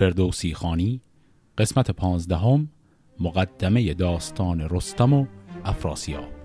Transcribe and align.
فردوسی 0.00 0.54
خانی 0.54 1.00
قسمت 1.58 1.90
پانزدهم 1.90 2.68
مقدمه 3.20 3.94
داستان 3.94 4.60
رستم 4.60 5.12
و 5.12 5.26
افراسیاب. 5.64 6.39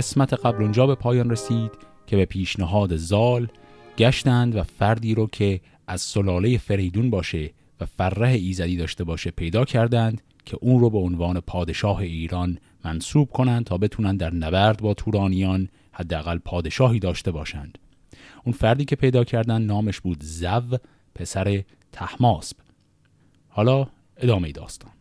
قسمت 0.00 0.32
قبل 0.32 0.62
اونجا 0.62 0.86
به 0.86 0.94
پایان 0.94 1.30
رسید 1.30 1.70
که 2.06 2.16
به 2.16 2.24
پیشنهاد 2.24 2.96
زال 2.96 3.48
گشتند 3.98 4.56
و 4.56 4.62
فردی 4.62 5.14
رو 5.14 5.26
که 5.26 5.60
از 5.86 6.00
سلاله 6.00 6.58
فریدون 6.58 7.10
باشه 7.10 7.50
و 7.80 7.86
فره 7.86 8.28
ایزدی 8.28 8.76
داشته 8.76 9.04
باشه 9.04 9.30
پیدا 9.30 9.64
کردند 9.64 10.22
که 10.44 10.58
اون 10.60 10.80
رو 10.80 10.90
به 10.90 10.98
عنوان 10.98 11.40
پادشاه 11.40 11.98
ایران 11.98 12.58
منصوب 12.84 13.30
کنند 13.30 13.64
تا 13.64 13.78
بتونن 13.78 14.16
در 14.16 14.34
نبرد 14.34 14.82
با 14.82 14.94
تورانیان 14.94 15.68
حداقل 15.92 16.38
پادشاهی 16.38 16.98
داشته 16.98 17.30
باشند. 17.30 17.78
اون 18.44 18.52
فردی 18.52 18.84
که 18.84 18.96
پیدا 18.96 19.24
کردن 19.24 19.62
نامش 19.62 20.00
بود 20.00 20.22
زو 20.22 20.76
پسر 21.14 21.62
تحماسب. 21.92 22.56
حالا 23.48 23.86
ادامه 24.16 24.52
داستان. 24.52 24.92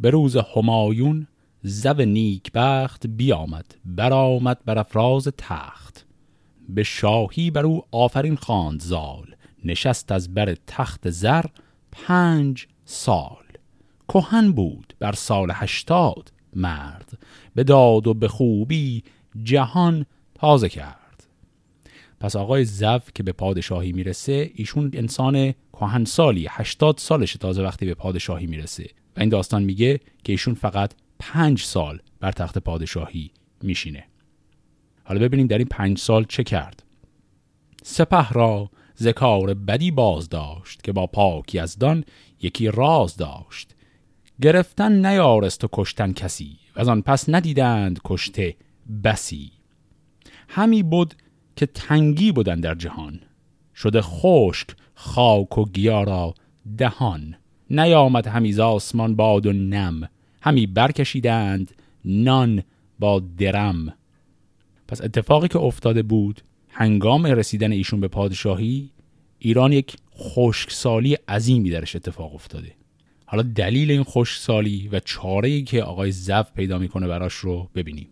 به 0.00 0.10
روز 0.10 0.36
همایون 0.36 1.26
زو 1.68 1.94
نیک 1.94 2.52
بخت 2.54 3.06
بیامد 3.06 3.74
برآمد 3.84 4.58
بر 4.64 4.78
افراز 4.78 5.28
تخت. 5.38 6.06
به 6.68 6.82
شاهی 6.82 7.50
بر 7.50 7.66
او 7.66 7.82
آفرین 7.90 8.36
خواند 8.36 8.82
زال 8.82 9.34
نشست 9.64 10.12
از 10.12 10.34
بر 10.34 10.56
تخت 10.66 11.10
زر 11.10 11.44
پنج 11.92 12.66
سال. 12.84 13.44
کهن 14.08 14.52
بود 14.52 14.94
بر 14.98 15.12
سال 15.12 15.50
هشتاد 15.54 16.32
مرد 16.54 17.18
به 17.54 17.64
داد 17.64 18.06
و 18.06 18.14
به 18.14 18.28
خوبی 18.28 19.02
جهان 19.42 20.06
تازه 20.34 20.68
کرد. 20.68 21.26
پس 22.20 22.36
آقای 22.36 22.64
زو 22.64 22.98
که 23.14 23.22
به 23.22 23.32
پادشاهی 23.32 23.92
می‌رسه 23.92 24.50
ایشون 24.54 24.90
انسان 24.94 25.54
کهن 25.72 26.04
سالی 26.04 26.46
هشتاد 26.50 26.98
سالش 26.98 27.32
تازه 27.32 27.62
وقتی 27.62 27.86
به 27.86 27.94
پادشاهی 27.94 28.46
می‌رسه. 28.46 28.90
و 29.16 29.20
این 29.20 29.28
داستان 29.28 29.62
میگه 29.62 30.00
که 30.24 30.32
ایشون 30.32 30.54
فقط 30.54 30.92
پنج 31.18 31.62
سال 31.62 32.00
بر 32.20 32.32
تخت 32.32 32.58
پادشاهی 32.58 33.30
میشینه. 33.62 34.04
حالا 35.04 35.20
ببینیم 35.20 35.46
در 35.46 35.58
این 35.58 35.66
پنج 35.70 35.98
سال 35.98 36.24
چه 36.24 36.44
کرد. 36.44 36.82
سپه 37.82 38.28
را 38.28 38.70
ذکار 38.98 39.54
بدی 39.54 39.90
باز 39.90 40.28
داشت 40.28 40.82
که 40.82 40.92
با 40.92 41.06
پاکی 41.06 41.58
از 41.58 41.78
دان 41.78 42.04
یکی 42.42 42.68
راز 42.68 43.16
داشت. 43.16 43.74
گرفتن 44.42 45.06
نیارست 45.06 45.64
و 45.64 45.68
کشتن 45.72 46.12
کسی 46.12 46.58
و 46.76 46.80
از 46.80 46.88
آن 46.88 47.02
پس 47.02 47.28
ندیدند 47.28 48.00
کشته 48.04 48.56
بسی. 49.04 49.52
همی 50.48 50.82
بود 50.82 51.14
که 51.56 51.66
تنگی 51.66 52.32
بودن 52.32 52.60
در 52.60 52.74
جهان. 52.74 53.20
شده 53.74 54.00
خشک 54.02 54.68
خاک 54.94 55.58
و 55.58 55.64
گیارا 55.64 56.34
دهان. 56.78 57.36
نیامد 57.70 58.26
همیز 58.26 58.60
آسمان 58.60 59.16
باد 59.16 59.46
و 59.46 59.52
نم. 59.52 60.08
همی 60.46 60.66
برکشیدند 60.66 61.74
نان 62.04 62.62
با 62.98 63.22
درم. 63.38 63.94
پس 64.88 65.02
اتفاقی 65.02 65.48
که 65.48 65.58
افتاده 65.58 66.02
بود 66.02 66.40
هنگام 66.68 67.26
رسیدن 67.26 67.72
ایشون 67.72 68.00
به 68.00 68.08
پادشاهی 68.08 68.90
ایران 69.38 69.72
یک 69.72 69.96
خشکسالی 70.18 71.14
عظیمی 71.14 71.70
درش 71.70 71.96
اتفاق 71.96 72.34
افتاده. 72.34 72.72
حالا 73.24 73.42
دلیل 73.42 73.90
این 73.90 74.02
خشکسالی 74.02 74.88
و 74.92 75.00
چاره 75.00 75.62
که 75.62 75.82
آقای 75.82 76.12
زف 76.12 76.52
پیدا 76.52 76.78
می‌کنه 76.78 77.08
براش 77.08 77.34
رو 77.34 77.68
ببینیم. 77.74 78.08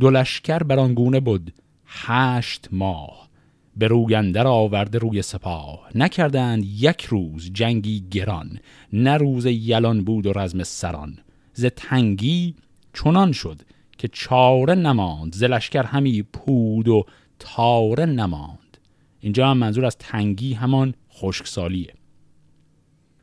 دو 0.00 0.10
لشکر 0.10 0.58
برانگونه 0.58 1.20
بود 1.20 1.52
هشت 1.86 2.68
ماه 2.72 3.28
به 3.76 3.88
روگندر 3.88 4.46
آورده 4.46 4.98
روی 4.98 5.22
سپاه. 5.22 5.88
نکردند 5.94 6.64
یک 6.64 7.04
روز 7.04 7.50
جنگی 7.52 8.04
گران 8.10 8.58
نه 8.92 9.16
روز 9.16 9.46
یلان 9.46 10.04
بود 10.04 10.26
و 10.26 10.32
رزم 10.32 10.62
سران. 10.62 11.18
ز 11.52 11.64
تنگی 11.64 12.54
چنان 12.92 13.32
شد 13.32 13.62
که 13.98 14.08
چاره 14.08 14.74
نماند 14.74 15.34
ز 15.34 15.42
لشکر 15.42 15.82
همی 15.82 16.22
پود 16.22 16.88
و 16.88 17.04
تاره 17.38 18.06
نماند. 18.06 18.78
اینجا 19.20 19.50
هم 19.50 19.58
منظور 19.58 19.84
از 19.84 19.96
تنگی 19.98 20.52
همان 20.52 20.94
خشکسالیه. 21.12 21.94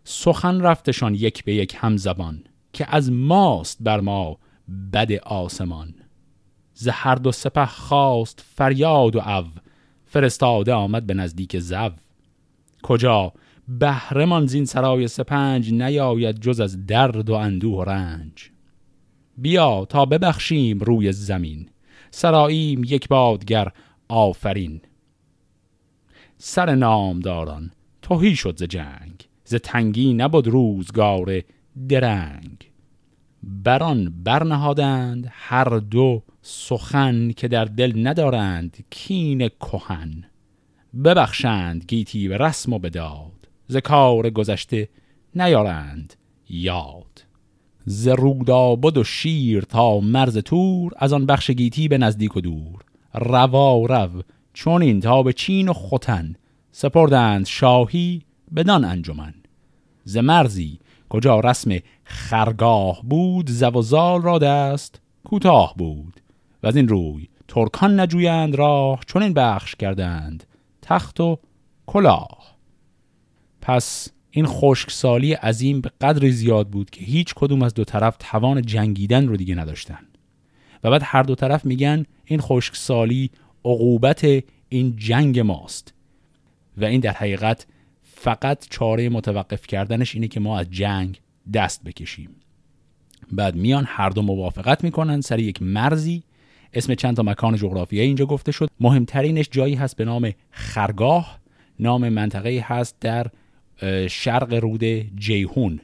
سخن 0.03 0.61
رفتشان 0.61 1.15
یک 1.15 1.43
به 1.43 1.55
یک 1.55 1.75
هم 1.79 1.97
زبان 1.97 2.43
که 2.73 2.95
از 2.95 3.11
ماست 3.11 3.77
بر 3.81 3.99
ما 3.99 4.37
بد 4.93 5.11
آسمان. 5.11 5.93
ز 6.73 6.87
هر 6.87 7.15
دو 7.15 7.31
سپه 7.31 7.65
خواست 7.65 8.45
فریاد 8.55 9.15
و 9.15 9.19
او 9.19 9.45
فرستاده 10.05 10.73
آمد 10.73 11.05
به 11.05 11.13
نزدیک 11.13 11.59
زو. 11.59 11.89
کجا؟ 12.83 13.33
بهرمان 13.67 14.45
زین 14.45 14.65
سرای 14.65 15.07
سپنج 15.07 15.73
نیاید 15.73 16.39
جز 16.39 16.59
از 16.59 16.85
درد 16.85 17.29
و 17.29 17.33
اندوه 17.33 17.77
و 17.77 17.83
رنج. 17.83 18.51
بیا 19.37 19.85
تا 19.85 20.05
ببخشیم 20.05 20.79
روی 20.79 21.11
زمین 21.11 21.69
سراییم 22.11 22.83
یک 22.83 23.07
بادگر 23.07 23.71
آفرین. 24.07 24.81
سر 26.37 26.75
نامداران 26.75 27.71
توهی 28.01 28.35
شد 28.35 28.57
ز 28.57 28.63
جنگ 28.63 29.27
ز 29.43 29.55
تنگی 29.55 30.13
نبود 30.13 30.47
روزگار 30.47 31.41
درنگ. 31.89 32.71
بران 33.43 34.23
برنهادند 34.23 35.27
هر 35.31 35.79
دو 35.79 36.23
سخن 36.41 37.31
که 37.31 37.47
در 37.47 37.65
دل 37.65 38.07
ندارند 38.07 38.85
کین 38.89 39.49
کهن. 39.49 40.23
ببخشند 41.03 41.85
گیتی 41.87 42.27
به 42.27 42.37
رسم 42.37 42.73
و 42.73 42.79
بداد 42.79 43.36
ز 43.67 43.77
کار 43.77 44.29
گذشته 44.29 44.89
نیارند 45.35 46.13
یاد. 46.49 47.23
ز 47.85 48.07
رودابد 48.07 48.97
و 48.97 49.03
شیر 49.03 49.61
تا 49.63 49.99
مرز 49.99 50.37
تور 50.37 50.91
از 50.97 51.13
آن 51.13 51.25
بخش 51.25 51.51
گیتی 51.51 51.87
به 51.87 51.97
نزدیک 51.97 52.37
و 52.37 52.41
دور. 52.41 52.81
روا 53.13 53.85
رو 53.85 54.21
چون 54.53 54.81
این 54.81 54.99
تا 54.99 55.23
به 55.23 55.33
چین 55.33 55.69
و 55.69 55.73
خوتن 55.73 56.35
سپردند 56.71 57.45
شاهی 57.45 58.21
بدان 58.55 58.85
انجمن. 58.85 59.33
ز 60.03 60.17
مرزی 60.17 60.79
کجا 61.09 61.39
رسم 61.39 61.79
خرگاه 62.03 63.01
بود 63.03 63.49
زوزال 63.49 64.21
را 64.21 64.39
دست 64.39 65.01
کوتاه 65.23 65.73
بود. 65.77 66.21
و 66.63 66.67
از 66.67 66.75
این 66.75 66.87
روی 66.87 67.27
ترکان 67.47 67.99
نجویند 67.99 68.55
راه 68.55 68.99
چون 69.05 69.23
این 69.23 69.33
بخش 69.33 69.75
کردند 69.75 70.43
تخت 70.81 71.19
و 71.19 71.39
کلاه. 71.85 72.56
پس 73.67 74.09
این 74.31 74.45
خشکسالی 74.45 75.33
عظیم 75.33 75.81
به 75.81 75.91
قدری 76.01 76.31
زیاد 76.31 76.69
بود 76.69 76.89
که 76.89 77.05
هیچ 77.05 77.33
کدوم 77.35 77.61
از 77.61 77.73
دو 77.73 77.83
طرف 77.83 78.15
توان 78.19 78.61
جنگیدن 78.61 79.27
رو 79.27 79.37
دیگه 79.37 79.55
نداشتن. 79.55 79.99
و 80.83 80.91
بعد 80.91 81.01
هر 81.05 81.23
دو 81.23 81.35
طرف 81.35 81.65
میگن 81.65 82.05
این 82.25 82.39
خشکسالی 82.39 83.29
عقوبت 83.65 84.43
این 84.69 84.95
جنگ 84.97 85.39
ماست. 85.39 85.93
و 86.77 86.85
این 86.85 86.99
در 86.99 87.11
حقیقت 87.11 87.65
فقط 88.03 88.67
چاره 88.69 89.09
متوقف 89.09 89.67
کردنش 89.67 90.15
اینه 90.15 90.27
که 90.27 90.39
ما 90.39 90.59
از 90.59 90.71
جنگ 90.71 91.19
دست 91.53 91.83
بکشیم. 91.83 92.29
بعد 93.31 93.55
میان 93.55 93.83
هر 93.87 94.09
دو 94.09 94.21
موافقت 94.21 94.83
می‌کنن 94.83 95.21
سر 95.21 95.39
یک 95.39 95.61
مرزی. 95.61 96.23
اسم 96.73 96.95
چند 96.95 97.15
تا 97.15 97.23
مکان 97.23 97.55
جغرافیایی 97.55 98.07
اینجا 98.07 98.25
گفته 98.25 98.51
شد. 98.51 98.69
مهمترینش 98.79 99.49
جایی 99.51 99.75
هست 99.75 99.95
به 99.95 100.05
نام 100.05 100.31
خرگاه. 100.51 101.39
نام 101.79 102.09
منطقه 102.09 102.65
هست 102.67 102.95
در 102.99 103.27
شرق 104.09 104.53
رود 104.53 104.83
جیهون 105.15 105.79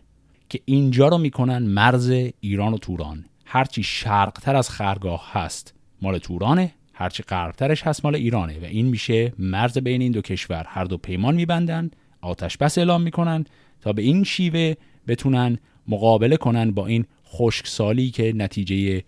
که 0.50 0.60
اینجا 0.66 1.08
رو 1.08 1.18
می‌کنن 1.18 1.58
مرز 1.64 2.10
ایران 2.40 2.74
و 2.74 2.78
توران. 2.78 3.26
هرچی 3.46 3.84
شرقتر 3.84 4.56
از 4.56 4.70
خرگاه 4.70 5.30
هست 5.32 5.74
مال 6.02 6.18
تورانه 6.18 6.74
هرچی 6.94 7.24
غربترش 7.24 7.84
هست 7.84 8.06
مال 8.06 8.16
ایرانه 8.16 8.60
و 8.60 8.66
این 8.66 8.86
میشه 8.86 9.34
مرز 9.40 9.78
بین 9.78 10.02
این 10.02 10.12
دو 10.12 10.22
کشور. 10.22 10.66
هر 10.68 10.84
دو 10.84 10.98
پیمان 10.98 11.36
میبندن 11.36 11.92
آتش 12.22 12.58
بس 12.58 12.78
اعلام 12.78 13.02
می‌کنن 13.02 13.46
تا 13.82 13.94
به 13.94 14.02
این 14.02 14.24
شیوه 14.24 14.74
بتونن 15.08 15.58
مقابله 15.88 16.38
کنن 16.38 16.72
با 16.72 16.88
این 16.88 17.06
خشکسالی 17.28 18.12
که 18.12 18.34
نتیجه 18.36 19.04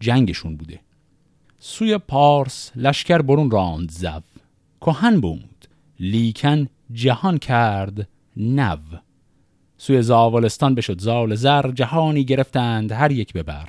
جنگشون 0.00 0.56
بوده. 0.56 0.80
سوی 1.58 1.98
پارس 1.98 2.72
لشکر 2.76 3.22
برون 3.22 3.50
راند 3.50 3.90
زو. 3.90 4.20
کهن 4.80 5.20
بود 5.20 5.68
لیکن 6.00 6.68
جهان 6.92 7.38
کرد 7.38 8.08
نو. 8.36 8.76
سوی 9.76 10.02
زاولستان 10.02 10.74
بشد 10.74 11.00
زال 11.00 11.34
زر 11.34 11.70
جهانی 11.70 12.24
گرفتند 12.24 12.92
هر 12.92 13.12
یک 13.12 13.32
ببر 13.32 13.68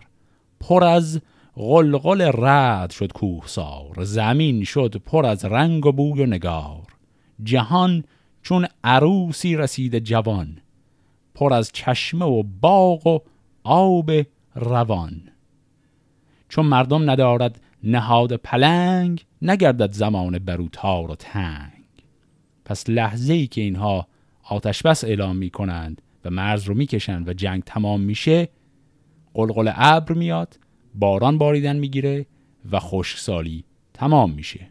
پر 0.60 0.84
از 0.84 1.22
غلغل 1.56 2.32
رد 2.34 2.92
شد 2.92 3.12
کوهسار 3.12 4.04
زمین 4.04 4.64
شد 4.64 5.02
پر 5.06 5.26
از 5.26 5.46
رنگ 5.46 5.86
و 5.86 5.92
بوی 5.92 6.22
و 6.22 6.26
نگار. 6.26 6.88
جهان 7.44 8.04
چون 8.42 8.68
عروسی 8.84 9.56
رسید 9.56 10.00
جوان 10.00 10.58
پر 11.36 11.54
از 11.54 11.72
چشمه 11.74 12.26
و 12.26 12.44
باغ 12.44 13.08
و 13.08 13.20
آب 13.64 14.12
روان. 14.56 15.22
چون 16.50 16.66
مردم 16.66 17.10
ندارد 17.10 17.62
نهاد 17.84 18.36
پلنگ 18.36 19.26
نگردد 19.42 19.92
زمان 19.92 20.40
بروتار 20.40 21.12
و 21.12 21.16
تنگ. 21.16 21.72
پس 22.66 22.90
لحظه 22.90 23.34
ای 23.34 23.48
که 23.48 23.62
اینها 23.62 24.08
آتش 24.44 24.84
بس 24.84 25.04
اعلام 25.04 25.36
می 25.36 25.50
کنند 25.50 26.02
و 26.26 26.30
مرز 26.30 26.64
رو 26.64 26.76
می‌کشند 26.76 27.30
و 27.30 27.34
جنگ 27.34 27.64
تمام 27.64 28.02
میشه 28.02 28.50
قلقل 29.34 29.72
ابر 29.76 30.14
میاد 30.14 30.60
باران 30.96 31.38
باریدن 31.38 31.76
می‌گیره 31.76 32.26
و 32.72 32.80
خشکسالی 32.80 33.64
تمام 33.94 34.32
میشه. 34.32 34.68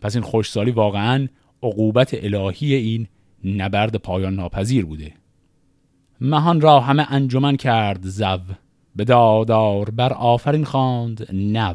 پس 0.00 0.16
این 0.16 0.24
خشکسالی 0.24 0.70
واقعا 0.70 1.28
عقوبت 1.62 2.24
الهی 2.24 2.74
این 2.74 3.08
نبرد 3.44 3.96
پایان 3.96 4.34
ناپذیر 4.34 4.84
بوده. 4.84 5.12
مهان 6.20 6.60
را 6.60 6.80
همه 6.80 7.06
انجمن 7.12 7.56
کرد 7.56 8.06
زو 8.06 8.38
به 8.96 9.04
دادار 9.04 9.90
بر 9.90 10.12
آفرین 10.12 10.64
خواند 10.64 11.34
نو. 11.34 11.74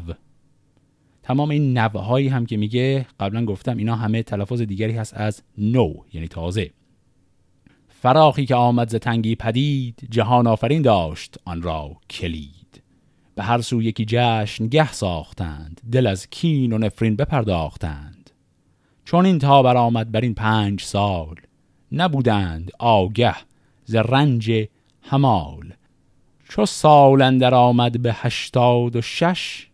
تمام 1.22 1.50
این 1.50 1.78
نوهایی 1.78 2.28
هم 2.28 2.46
که 2.46 2.56
میگه 2.56 3.06
قبلا 3.20 3.44
گفتم 3.44 3.76
اینا 3.76 3.96
همه 3.96 4.22
تلفظ 4.22 4.60
دیگری 4.60 4.92
هست 4.92 5.14
از 5.14 5.42
نو 5.58 5.94
یعنی 6.12 6.28
تازه. 6.28 6.70
فراخی 8.06 8.46
که 8.46 8.54
آمد 8.54 8.88
ز 8.88 8.94
تنگی 8.94 9.36
پدید 9.36 10.08
جهان 10.10 10.46
آفرین 10.46 10.82
داشت 10.82 11.36
آن 11.44 11.62
را 11.62 11.96
کلید. 12.10 12.82
به 13.34 13.42
هر 13.42 13.60
سو 13.60 13.82
یکی 13.82 14.04
جشن 14.08 14.66
گه 14.66 14.92
ساختند 14.92 15.80
دل 15.92 16.06
از 16.06 16.26
کین 16.30 16.72
و 16.72 16.78
نفرین 16.78 17.16
بپرداختند. 17.16 18.30
چون 19.04 19.26
این 19.26 19.38
تا 19.38 19.62
برآمد 19.62 20.12
بر 20.12 20.20
این 20.20 20.34
پنج 20.34 20.82
سال 20.82 21.34
نبودند 21.92 22.70
آگه 22.78 23.34
ز 23.84 23.94
رنج 23.94 24.52
همال. 25.02 25.72
چو 26.48 26.66
سال 26.66 27.22
اندر 27.22 27.54
آمد 27.54 28.02
به 28.02 28.12
هشتاد 28.12 28.96
و 28.96 29.02
شش 29.02 29.66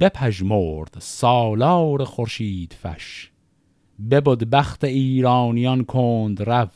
بپژمرد 0.00 0.96
سالار 0.98 2.04
خورشید 2.04 2.76
فش. 2.82 3.30
ببد 4.10 4.44
بخت 4.44 4.84
ایرانیان 4.84 5.84
کند 5.84 6.42
رو 6.42 6.68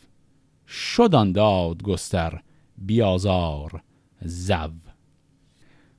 شدان 0.69 1.33
داد 1.33 1.83
گستر 1.83 2.41
بیازار 2.79 3.83
زو. 4.23 4.71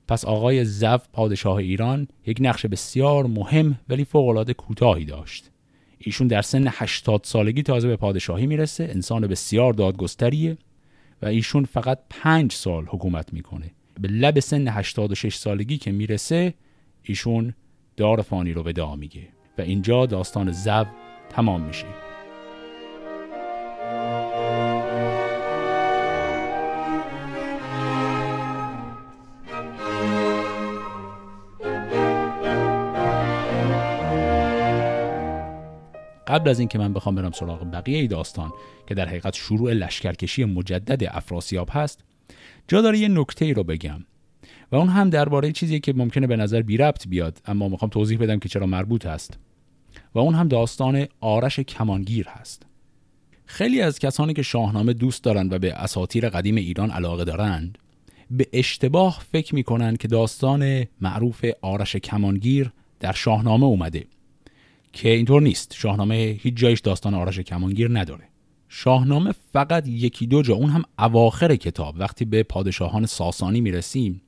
پس 0.07 0.25
آقای 0.25 0.66
زو 0.66 0.98
پادشاه 1.13 1.56
ایران 1.56 2.07
یک 2.25 2.38
نقش 2.42 2.66
بسیار 2.66 3.25
مهم 3.25 3.80
ولی 3.89 4.06
فوقالعاده 4.06 4.54
کوتاهی 4.54 5.06
داشت. 5.06 5.51
ایشون 5.98 6.27
در 6.27 6.42
سن 6.42 6.68
80 6.68 7.21
سالگی 7.24 7.63
تازه 7.63 7.88
به 7.88 7.95
پادشاهی 7.95 8.48
می‌رسه 8.48 8.83
انسان 8.83 9.27
بسیار 9.27 9.74
دادگستریه 9.74 10.57
و 11.21 11.25
ایشون 11.25 11.66
فقط 11.66 12.00
پنج 12.10 12.51
سال 12.51 12.86
حکومت 12.86 13.33
می‌کنه. 13.33 13.71
به 14.00 14.07
لب 14.07 14.39
سن 14.39 14.68
86 14.68 15.36
سالگی 15.36 15.77
که 15.77 15.92
می‌رسه 15.92 16.54
ایشون 17.04 17.54
دار 17.98 18.21
فانی 18.21 18.54
رو 18.54 18.63
ودا 18.63 18.95
میگه 18.95 19.27
و 19.57 19.62
اینجا 19.62 20.06
داستان 20.06 20.51
زو 20.51 20.86
تمام 21.30 21.62
میشه. 21.62 22.08
قبل 36.30 36.50
از 36.50 36.60
اینکه 36.60 36.78
من 36.78 36.94
بخوام 36.94 37.16
برم 37.16 37.31
سراغ 37.31 37.72
بقیه 37.72 37.98
ای 37.98 38.08
داستان 38.08 38.52
که 38.88 38.96
در 38.96 39.08
حقیقت 39.08 39.36
شروع 39.36 39.74
لشکرکشی 39.74 40.46
مجدد 40.46 41.10
افراسیاب 41.12 41.70
هست 41.72 42.04
جا 42.68 42.81
داره 42.81 42.98
یه 42.98 43.08
نکته 43.08 43.46
ای 43.46 43.54
رو 43.54 43.64
بگم. 43.64 44.06
و 44.72 44.76
اون 44.76 44.90
هم 44.90 45.10
درباره 45.10 45.52
چیزی 45.52 45.80
که 45.80 45.94
ممکنه 45.94 46.28
به 46.28 46.36
نظر 46.36 46.62
بی 46.62 46.78
ربط 46.78 47.08
بیاد 47.08 47.42
اما 47.46 47.70
می‌خوام 47.70 47.90
توضیح 47.90 48.18
بدم 48.18 48.40
که 48.40 48.50
چرا 48.50 48.66
مربوط 48.66 49.06
هست. 49.06 49.38
و 50.16 50.20
اون 50.20 50.36
هم 50.36 50.48
داستان 50.48 51.08
آرش 51.22 51.60
کمانگیر 51.60 52.28
هست. 52.28 52.66
خیلی 53.46 53.81
از 53.81 54.00
کسانی 54.00 54.34
که 54.34 54.42
شاهنامه 54.42 54.94
دوست 54.94 55.24
دارند 55.24 55.54
و 55.54 55.60
به 55.60 55.74
اساطیر 55.74 56.30
قدیم 56.30 56.56
ایران 56.56 56.92
علاقه 56.92 57.24
دارند 57.24 57.78
به 58.31 58.48
اشتباه 58.54 59.24
فکر 59.31 59.56
می‌کنند 59.56 59.98
که 59.98 60.08
داستان 60.08 60.86
معروف 61.02 61.46
آرش 61.62 61.96
کمانگیر 61.96 62.72
در 63.00 63.12
شاهنامه 63.12 63.66
اومده. 63.66 64.06
که 64.94 65.09
اینطور 65.09 65.41
نیست. 65.41 65.74
شاهنامه 65.75 66.38
هیچ 66.41 66.53
جایش 66.56 66.80
داستان 66.80 67.13
آرش 67.13 67.39
کمانگیر 67.39 68.00
نداره. 68.00 68.24
شاهنامه 68.69 69.33
فقط 69.53 69.88
یکی 69.88 70.27
دو 70.27 70.41
جا 70.41 70.56
اون 70.56 70.69
هم 70.69 70.83
اواخر 71.00 71.56
کتاب. 71.56 71.95
وقتی 72.00 72.25
به 72.25 72.44
پادشاهان 72.44 73.06
ساسانی 73.06 73.62
می‌رسیم 73.62 74.21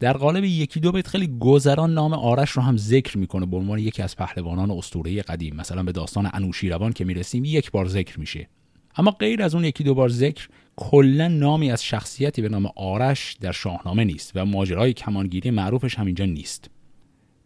در 0.00 0.12
قالب 0.12 0.44
یکی 0.44 0.80
دو 0.80 0.92
بیت 0.92 1.06
خیلی 1.06 1.38
گذران 1.40 1.94
نام 1.94 2.12
آرش 2.12 2.50
رو 2.50 2.62
هم 2.62 2.76
ذکر 2.76 3.18
می‌کنه. 3.18 3.46
به 3.46 3.56
عنوان 3.56 3.78
یکی 3.78 4.02
از 4.02 4.16
پهلوانان 4.16 4.70
اسطوره 4.70 5.22
قدیم. 5.22 5.56
مثلا 5.56 5.82
به 5.82 5.92
داستان 5.92 6.30
انوشیروان 6.32 6.92
که 6.92 7.04
می‌رسیم 7.04 7.44
یک 7.44 7.70
بار 7.70 7.88
ذکر 7.88 8.20
میشه. 8.20 8.48
اما 8.96 9.10
غیر 9.10 9.42
از 9.42 9.54
اون 9.54 9.64
یکی 9.64 9.84
دو 9.84 9.94
بار 9.94 10.08
ذکر 10.08 10.48
کلا 10.76 11.28
نامی 11.28 11.70
از 11.70 11.84
شخصیتی 11.84 12.42
به 12.42 12.48
نام 12.48 12.70
آرش 12.76 13.36
در 13.40 13.52
شاهنامه 13.52 14.04
نیست 14.04 14.32
و 14.34 14.44
ماجرای 14.44 14.92
کمانگیری 14.92 15.50
معروفش 15.50 15.98
هم 15.98 16.06
اینجا 16.06 16.24
نیست. 16.24 16.70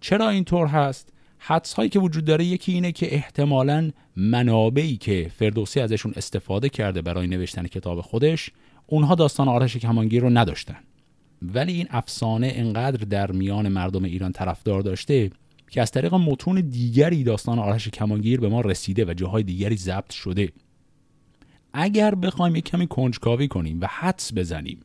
چرا 0.00 0.28
اینطور 0.28 0.66
هست؟ 0.66 1.12
حدس 1.44 1.74
هایی 1.74 1.88
که 1.88 1.98
وجود 1.98 2.24
داره 2.24 2.44
یکی 2.44 2.72
اینه 2.72 2.92
که 2.92 3.14
احتمالا 3.14 3.90
منابعی 4.16 4.96
که 4.96 5.30
فردوسی 5.36 5.80
ازشون 5.80 6.12
استفاده 6.16 6.68
کرده 6.68 7.02
برای 7.02 7.26
نوشتن 7.26 7.66
کتاب 7.66 8.00
خودش 8.00 8.50
اونها 8.86 9.14
داستان 9.14 9.48
آرش 9.48 9.76
کمانگیر 9.76 10.22
رو 10.22 10.30
نداشتن. 10.30 10.76
ولی 11.42 11.72
این 11.72 11.86
افسانه 11.90 12.52
انقدر 12.54 13.04
در 13.04 13.32
میان 13.32 13.68
مردم 13.68 14.04
ایران 14.04 14.32
طرفدار 14.32 14.80
داشته 14.80 15.30
که 15.70 15.82
از 15.82 15.90
طریق 15.90 16.14
متون 16.14 16.60
دیگری 16.60 17.24
داستان 17.24 17.58
آرش 17.58 17.88
کمانگیر 17.88 18.40
به 18.40 18.48
ما 18.48 18.60
رسیده 18.60 19.04
و 19.04 19.14
جاهای 19.14 19.42
دیگری 19.42 19.76
ضبط 19.76 20.12
شده. 20.12 20.52
اگر 21.72 22.14
بخوایم 22.14 22.56
یک 22.56 22.64
کمی 22.64 22.86
کنجکاوی 22.86 23.48
کنیم 23.48 23.78
و 23.80 23.86
حدس 23.86 24.32
بزنیم 24.34 24.80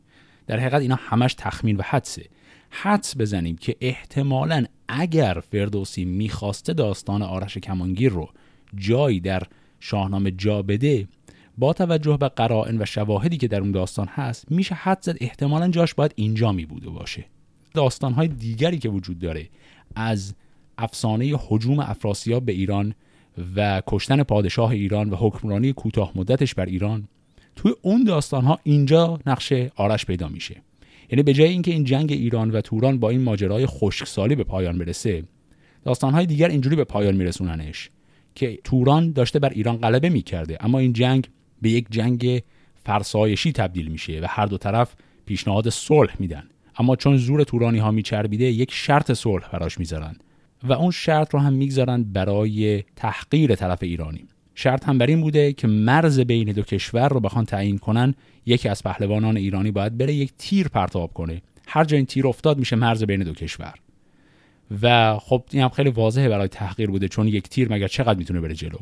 در 0.47 0.59
حقیقت 0.59 0.81
اینا 0.81 0.95
همش 0.95 1.33
تخمین 1.33 1.77
و 1.77 1.81
حدسه. 1.85 2.25
حدس 2.69 3.17
بزنیم 3.17 3.55
که 3.55 3.75
احتمالا 3.81 4.65
اگر 4.87 5.43
فردوسی 5.51 6.05
می‌خواسته 6.05 6.73
داستان 6.73 7.21
آرش 7.21 7.57
کمانگیر 7.57 8.11
رو 8.11 8.29
جایی 8.75 9.19
در 9.19 9.43
شاهنامه 9.79 10.31
جا 10.31 10.61
بده 10.61 11.07
با 11.57 11.73
توجه 11.73 12.17
به 12.17 12.29
قرائن 12.29 12.81
و 12.81 12.85
شواهدی 12.85 13.37
که 13.37 13.47
در 13.47 13.61
اون 13.61 13.71
داستان 13.71 14.07
هست 14.07 14.51
میشه 14.51 14.75
حد 14.75 15.01
زد 15.01 15.17
احتمالا 15.21 15.67
جاش 15.67 15.93
باید 15.93 16.13
اینجا 16.15 16.51
می 16.51 16.65
بوده 16.65 16.89
باشه. 16.89 17.25
داستانهای 17.73 18.27
دیگری 18.27 18.77
که 18.77 18.89
وجود 18.89 19.19
داره 19.19 19.49
از 19.95 20.35
افسانه 20.77 21.35
حجوم 21.47 21.79
افراسیاب 21.79 22.45
به 22.45 22.51
ایران 22.51 22.95
و 23.55 23.81
کشتن 23.87 24.23
پادشاه 24.23 24.71
ایران 24.71 25.09
و 25.09 25.15
حکمرانی 25.15 25.73
کوتاه 25.73 26.11
مدتش 26.15 26.53
بر 26.55 26.65
ایران 26.65 27.07
توی 27.55 27.73
اون 27.81 28.03
داستانها 28.03 28.59
اینجا 28.63 29.19
نقش 29.25 29.53
آرش 29.75 30.05
پیدا 30.05 30.27
میشه. 30.27 30.61
یعنی 31.11 31.23
به 31.23 31.33
جای 31.33 31.49
اینکه 31.49 31.71
این 31.71 31.83
جنگ 31.83 32.11
ایران 32.11 32.51
و 32.51 32.61
توران 32.61 32.99
با 32.99 33.09
این 33.09 33.21
ماجرای 33.21 33.65
خشکسالی 33.65 34.35
به 34.35 34.43
پایان 34.43 34.77
برسه 34.77 35.23
داستانهای 35.83 36.25
دیگر 36.25 36.49
اینجوری 36.49 36.75
به 36.75 36.83
پایان 36.83 37.15
میرسوننش 37.15 37.89
که 38.35 38.59
توران 38.63 39.11
داشته 39.11 39.39
بر 39.39 39.49
ایران 39.49 39.77
غلبه 39.77 40.09
می‌کرده 40.09 40.57
اما 40.59 40.79
این 40.79 40.93
جنگ 40.93 41.29
به 41.61 41.69
یک 41.69 41.85
جنگ 41.89 42.43
فرسایشی 42.85 43.51
تبدیل 43.51 43.87
میشه 43.87 44.19
و 44.19 44.25
هر 44.29 44.45
دو 44.45 44.57
طرف 44.57 44.95
پیشنهاد 45.25 45.69
صلح 45.69 46.15
میدن. 46.19 46.43
اما 46.77 46.95
چون 46.95 47.17
زور 47.17 47.43
تورانی 47.43 47.79
ها 47.79 47.91
میچربیده 47.91 48.45
یک 48.45 48.71
شرط 48.73 49.11
صلح 49.11 49.49
براش 49.51 49.79
می‌ذارن 49.79 50.15
و 50.63 50.73
اون 50.73 50.91
شرط 50.91 51.33
رو 51.33 51.39
هم 51.39 51.53
می‌گذارن 51.53 52.03
برای 52.03 52.83
تحقیر 52.95 53.55
طرف 53.55 53.83
ایرانی. 53.83 54.27
شرط 54.59 54.89
هم 54.89 54.97
بر 54.97 55.05
این 55.05 55.21
بوده 55.21 55.53
که 55.53 55.67
مرز 55.67 56.19
بین 56.19 56.51
دو 56.51 56.61
کشور 56.61 57.09
رو 57.09 57.19
بخوان 57.19 57.45
تعیین 57.45 57.77
کنن 57.77 58.13
یکی 58.45 58.69
از 58.69 58.83
پهلوانان 58.83 59.37
ایرانی 59.37 59.71
باید 59.71 59.97
بره 59.97 60.13
یک 60.13 60.31
تیر 60.37 60.67
پرتاب 60.67 61.13
کنه. 61.13 61.41
هر 61.67 61.83
جا 61.83 61.97
این 61.97 62.05
تیر 62.05 62.27
افتاد 62.27 62.57
میشه 62.59 62.75
مرز 62.75 63.03
بین 63.03 63.23
دو 63.23 63.33
کشور. 63.33 63.73
و 64.81 65.17
خب 65.19 65.43
این 65.51 65.63
هم 65.63 65.69
خیلی 65.69 65.89
واضحه 65.89 66.29
برای 66.29 66.47
تحقیر 66.47 66.89
بوده 66.89 67.07
چون 67.07 67.27
یک 67.27 67.49
تیر 67.49 67.73
مگر 67.73 67.87
چقدر 67.87 68.19
می‌تونه 68.19 68.41
بره 68.41 68.53
جلو؟ 68.53 68.77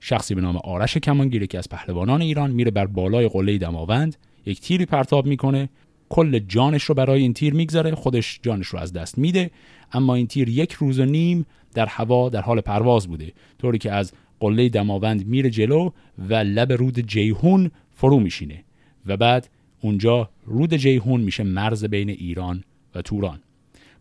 شخصی 0.00 0.34
به 0.34 0.40
نام 0.40 0.56
آرش 0.56 0.96
کمانگیر 0.98 1.46
که 1.46 1.58
از 1.58 1.68
پهلوانان 1.68 2.22
ایران 2.22 2.50
میره 2.50 2.70
بر 2.70 2.86
بالای 2.86 3.28
قله 3.28 3.58
دماوند 3.58 4.16
یک 4.46 4.60
تیری 4.60 4.86
پرتاب 4.86 5.26
می‌کنه. 5.26 5.68
کل 6.08 6.38
جانش 6.38 6.82
رو 6.82 6.94
برای 6.94 7.20
این 7.20 7.32
تیر 7.34 7.54
می‌گذاره 7.54 7.94
خودش 7.94 8.40
جانش 8.42 8.66
رو 8.66 8.78
از 8.78 8.92
دست 8.92 9.18
میده 9.18 9.50
اما 9.92 10.14
این 10.14 10.26
تیر 10.26 10.48
یک 10.48 10.72
روز 10.72 10.98
و 10.98 11.04
نیم 11.04 11.46
در 11.74 11.86
هوا 11.86 12.28
در 12.28 12.40
حال 12.40 12.60
پرواز 12.60 13.06
بوده 13.08 13.32
طوری 13.58 13.78
که 13.78 13.92
از 13.92 14.12
قله 14.40 14.68
دماوند 14.68 15.26
میره 15.26 15.50
جلو 15.50 15.90
و 16.18 16.34
لب 16.34 16.72
رود 16.72 17.00
جیهون 17.00 17.70
فرو 17.90 18.20
میشینه 18.20 18.64
و 19.06 19.16
بعد 19.16 19.48
اونجا 19.80 20.30
رود 20.44 20.74
جیهون 20.74 21.20
میشه 21.20 21.42
مرز 21.42 21.84
بین 21.84 22.10
ایران 22.10 22.64
و 22.94 23.02
توران. 23.02 23.40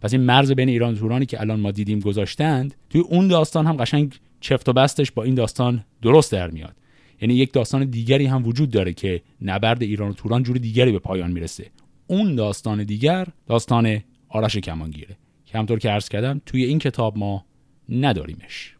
پس 0.01 0.13
این 0.13 0.21
مرز 0.21 0.51
بین 0.51 0.69
ایران 0.69 0.93
و 0.93 0.97
تورانی 0.97 1.25
که 1.25 1.41
الان 1.41 1.59
ما 1.59 1.71
دیدیم 1.71 1.99
گذاشتند 1.99 2.75
توی 2.89 3.01
اون 3.01 3.27
داستان 3.27 3.65
هم 3.65 3.77
قشنگ 3.77 4.19
چفت 4.41 4.69
و 4.69 4.73
بستش 4.73 5.11
با 5.11 5.23
این 5.23 5.35
داستان 5.35 5.83
درست 6.01 6.31
در 6.31 6.49
میاد. 6.49 6.75
یعنی 7.21 7.33
یک 7.33 7.53
داستان 7.53 7.85
دیگری 7.85 8.25
هم 8.25 8.47
وجود 8.47 8.69
داره 8.69 8.93
که 8.93 9.21
نبرد 9.41 9.83
ایران 9.83 10.09
و 10.09 10.13
توران 10.13 10.43
جور 10.43 10.57
دیگری 10.57 10.91
به 10.91 10.99
پایان 10.99 11.31
می‌رسه. 11.31 11.65
اون 12.07 12.35
داستان 12.35 12.83
دیگر 12.83 13.27
داستان 13.47 13.99
آرش 14.29 14.57
کمانگیره. 14.57 15.17
که 15.45 15.57
همطور 15.57 15.79
که 15.79 15.89
عرض 15.89 16.09
کردم 16.09 16.41
توی 16.45 16.63
این 16.63 16.79
کتاب 16.79 17.17
ما 17.17 17.45
نداریمش. 17.89 18.75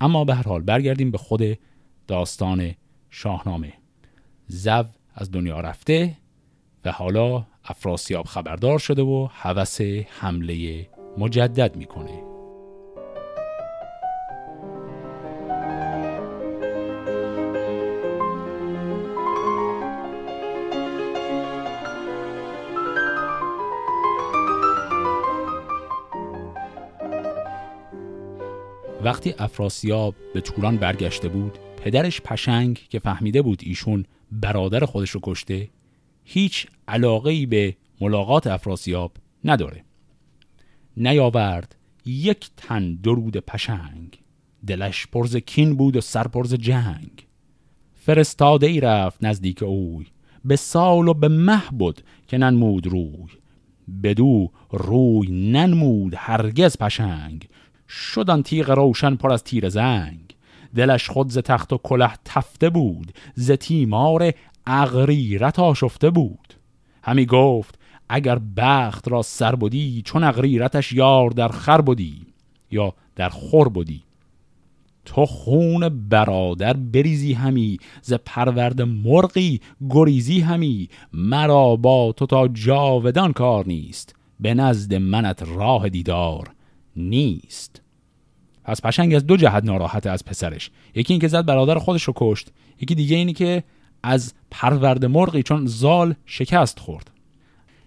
اما 0.00 0.24
به 0.24 0.34
هر 0.34 0.42
حال 0.42 0.62
برگردیم 0.62 1.10
به 1.10 1.18
خود 1.18 1.58
داستان 2.06 2.74
شاهنامه. 3.10 3.72
زو 4.46 4.84
از 5.14 5.30
دنیا 5.30 5.60
رفته 5.60 6.16
و 6.84 6.92
حالا 6.92 7.46
افراسیاب 7.64 8.26
خبردار 8.26 8.78
شده 8.78 9.02
و 9.02 9.28
هوس 9.32 9.80
حمله 10.20 10.88
مجدد 11.18 11.76
می‌کنه. 11.76 12.37
وقتی 29.18 29.34
افراسیاب 29.38 30.14
به 30.34 30.40
توران 30.40 30.76
برگشته 30.76 31.28
بود 31.28 31.58
پدرش 31.84 32.20
پشنگ 32.20 32.86
که 32.90 32.98
فهمیده 32.98 33.42
بود 33.42 33.60
ایشون 33.62 34.04
برادر 34.32 34.84
خودش 34.84 35.10
رو 35.10 35.20
کشته 35.22 35.68
هیچ 36.24 36.66
علاقه 36.88 37.30
ای 37.30 37.46
به 37.46 37.76
ملاقات 38.00 38.46
افراسیاب 38.46 39.12
نداره. 39.44 39.84
نیاورد 40.96 41.76
یک 42.06 42.50
تن 42.56 42.94
درود 42.94 43.36
پشنگ 43.36 44.20
دلش 44.66 45.06
پرز 45.06 45.36
کین 45.36 45.76
بود 45.76 45.96
و 45.96 46.00
سرپرز 46.00 46.54
جنگ. 46.54 47.26
فرستاده 47.94 48.66
ای 48.66 48.80
رفت 48.80 49.24
نزدیک 49.24 49.62
اوی 49.62 50.06
به 50.44 50.56
سال 50.56 51.08
و 51.08 51.14
به 51.14 51.28
مه 51.28 51.62
بود 51.72 52.00
که 52.28 52.38
ننمود 52.38 52.86
روی. 52.86 53.28
بدو 54.02 54.50
روی 54.70 55.50
ننمود 55.50 56.14
هرگز 56.16 56.76
پشنگ 56.78 57.48
شدن 57.88 58.42
تیغ 58.42 58.70
روشن 58.70 59.16
پر 59.16 59.32
از 59.32 59.44
تیر 59.44 59.68
زنگ. 59.68 60.36
دلش 60.76 61.10
خود 61.10 61.30
ز 61.30 61.38
تخت 61.38 61.72
و 61.72 61.78
کله 61.78 62.10
تفته 62.24 62.70
بود 62.70 63.12
ز 63.34 63.50
تیمار 63.50 64.32
اغریرت 64.66 65.58
آشفته 65.58 66.10
بود. 66.10 66.54
همی 67.02 67.26
گفت 67.26 67.78
اگر 68.08 68.38
بخت 68.56 69.08
را 69.08 69.22
سر 69.22 69.54
بودی 69.54 70.02
چون 70.04 70.24
اغریرتش 70.24 70.92
یار 70.92 71.30
در 71.30 71.48
خر 71.48 71.80
بودی 71.80 72.26
یا 72.70 72.94
در 73.16 73.28
خور 73.28 73.68
بودی 73.68 74.02
تو 75.08 75.26
خون 75.26 76.08
برادر 76.08 76.72
بریزی 76.72 77.32
همی 77.32 77.78
ز 78.02 78.12
پرورد 78.24 78.82
مرغی 78.82 79.60
گریزی 79.90 80.40
همی. 80.40 80.88
مرا 81.12 81.76
با 81.76 82.12
تو 82.12 82.26
تا 82.26 82.48
جاودان 82.48 83.32
کار 83.32 83.66
نیست 83.66 84.14
به 84.40 84.54
نزد 84.54 84.94
منت 84.94 85.42
راه 85.42 85.88
دیدار. 85.88 86.50
نیست. 86.98 87.82
پس 88.64 88.82
پشنگ 88.82 89.14
از 89.14 89.26
دو 89.26 89.36
جهت 89.36 89.64
ناراحته 89.64 90.10
از 90.10 90.24
پسرش. 90.24 90.70
یکی 90.94 91.12
اینکه 91.12 91.28
زد 91.28 91.46
برادر 91.46 91.78
خودش 91.78 92.02
رو 92.02 92.12
کشت. 92.16 92.48
یکی 92.80 92.94
دیگه 92.94 93.16
اینی 93.16 93.32
که 93.32 93.64
از 94.02 94.34
پرورد 94.50 95.04
مرغی 95.04 95.42
چون 95.42 95.66
زال 95.66 96.14
شکست 96.26 96.78
خورد. 96.78 97.10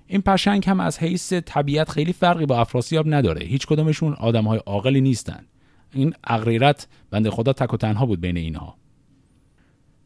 این 0.08 0.22
پشنگ 0.22 0.70
هم 0.70 0.80
از 0.80 1.00
حیث 1.00 1.34
طبیعت 1.34 1.90
خیلی 1.90 2.14
فرقی 2.14 2.46
با 2.46 2.60
افراسیاب 2.60 3.06
نداره. 3.14 3.46
هیچ 3.46 3.66
کدومشون 3.68 4.14
آدم 4.14 4.44
های 4.44 4.60
عاقلی 4.66 5.02
نیستن. 5.02 5.46
این 5.94 6.14
اغریرت 6.24 6.88
بنده 7.12 7.30
خدا 7.32 7.54
تک 7.54 7.74
و 7.74 7.78
تنها 7.78 8.06
بود 8.06 8.22
بین 8.22 8.38
اینها. 8.38 8.76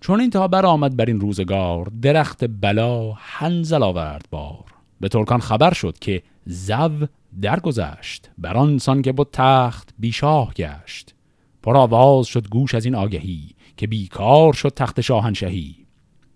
چون 0.02 0.22
این 0.22 0.30
تا 0.30 0.50
آمد 0.64 0.98
بر 0.98 1.06
این 1.06 1.20
روزگار 1.20 1.92
درخت 2.02 2.46
بلا 2.62 3.12
هنزل 3.18 3.84
آورد 3.84 4.28
بار. 4.32 4.64
به 5.00 5.10
ترکان 5.10 5.40
خبر 5.40 5.74
شد 5.74 6.00
که 6.00 6.24
زو 6.46 7.08
درگذشت 7.42 8.30
بر 8.38 8.58
آن 8.58 9.02
که 9.02 9.12
بود 9.12 9.30
تخت 9.34 9.90
بیشاه 10.00 10.54
گشت. 10.54 11.16
پر 11.64 11.78
آواز 11.78 12.28
شد 12.28 12.50
گوش 12.50 12.76
از 12.76 12.86
این 12.86 12.96
آگهی 12.96 13.50
که 13.78 13.88
بیکار 13.88 14.54
شد 14.54 14.74
تخت 14.76 15.02
شاهنشهی 15.02 15.86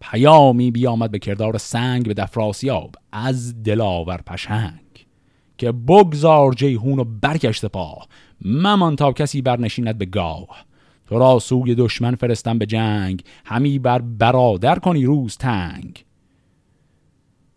پیامی 0.02 0.72
بیامد 0.72 1.12
به 1.12 1.20
کردار 1.20 1.58
سنگ 1.58 2.08
به 2.08 2.14
دفراسیاب 2.14 2.96
از 3.12 3.64
دلاور 3.64 4.18
پشنگ 4.18 5.08
که 5.58 5.72
بگذار 5.72 6.54
جیهون 6.54 7.00
و 7.00 7.04
برگشت 7.04 7.66
پا 7.66 7.98
ممان 8.42 8.96
تا 8.96 9.12
کسی 9.12 9.42
برنشیند 9.42 9.98
به 9.98 10.06
گاه. 10.06 10.66
تو 11.08 11.20
را 11.20 11.40
سوی 11.40 11.76
دشمن 11.76 12.16
فرستم 12.16 12.58
به 12.58 12.66
جنگ 12.66 13.24
همی 13.46 13.80
بر 13.80 14.02
برادر 14.02 14.80
کنی 14.80 15.06
روز 15.06 15.38
تنگ. 15.38 16.06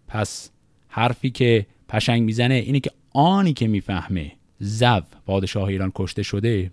پس 0.09 0.51
حرفی 0.89 1.31
که 1.31 1.67
پشنگ 1.89 2.23
می‌زنه 2.23 2.55
اینه 2.55 2.81
که 2.81 2.91
آنی 3.15 3.53
که 3.53 3.69
می‌فهمه 3.69 4.33
زو 4.59 5.01
پادشاه 5.27 5.65
ایران 5.65 5.93
کشته 5.95 6.23
شده 6.23 6.71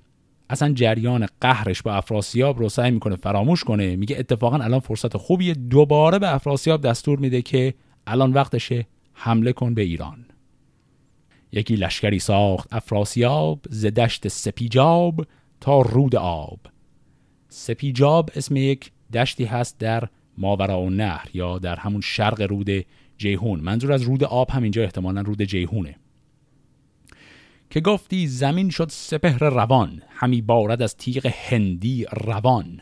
اصلا 0.50 0.74
جریان 0.74 1.27
قهرش 1.41 1.81
با 1.81 1.93
افراسیاب 1.93 2.60
رو 2.60 2.69
سعی 2.69 2.91
می‌کنه 2.91 3.15
فراموش 3.15 3.63
کنه. 3.63 3.96
میگه 3.96 4.17
اتفاقا 4.19 4.58
الان 4.58 4.79
فرصت 4.79 5.17
خوبیه 5.17 5.53
دوباره 5.53 6.19
به 6.19 6.36
افراسیاب 6.36 6.81
دستور 6.81 7.19
میده 7.19 7.41
که 7.41 7.74
الان 8.08 8.34
وقتشه 8.34 8.88
حمله 9.13 9.53
کن 9.53 9.74
به 9.74 9.81
ایران. 9.81 10.25
یکی 11.51 11.75
لشکری 11.75 12.19
ساخت 12.19 12.74
افراسیاب 12.74 13.60
ز 13.69 13.86
دشت 13.86 14.27
سپیجاب 14.27 15.25
تا 15.62 15.81
رود 15.81 16.15
آب. 16.15 16.60
سپیجاب 17.50 18.29
اسم 18.36 18.55
یک 18.55 18.91
دشتی 19.13 19.46
هست 19.46 19.79
در 19.79 20.08
ماورا 20.38 20.81
و 20.81 20.89
نهر 20.89 21.29
یا 21.34 21.60
در 21.60 21.75
همون 21.75 22.01
شرق 22.01 22.41
رود 22.41 22.86
جیهون. 23.17 23.60
منظور 23.60 23.91
از 23.91 24.01
رود 24.01 24.24
آب 24.24 24.50
هم 24.51 24.63
اینجا 24.63 24.84
احتمالا 24.84 25.22
رود 25.22 25.41
جیهونه. 25.41 25.96
که 27.69 27.79
گفتی 27.79 28.27
زمین 28.27 28.69
شد 28.69 28.88
سپهر 28.89 29.49
روان 29.49 30.01
همی 30.09 30.41
بارد 30.41 30.81
از 30.81 30.97
تیغ 30.97 31.25
هندی 31.25 32.05
روان. 32.25 32.81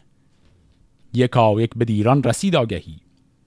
یکا 1.14 1.62
یک 1.62 1.72
به 1.76 1.86
دیران 1.86 2.24
رسید 2.24 2.56
آگهی 2.56 3.00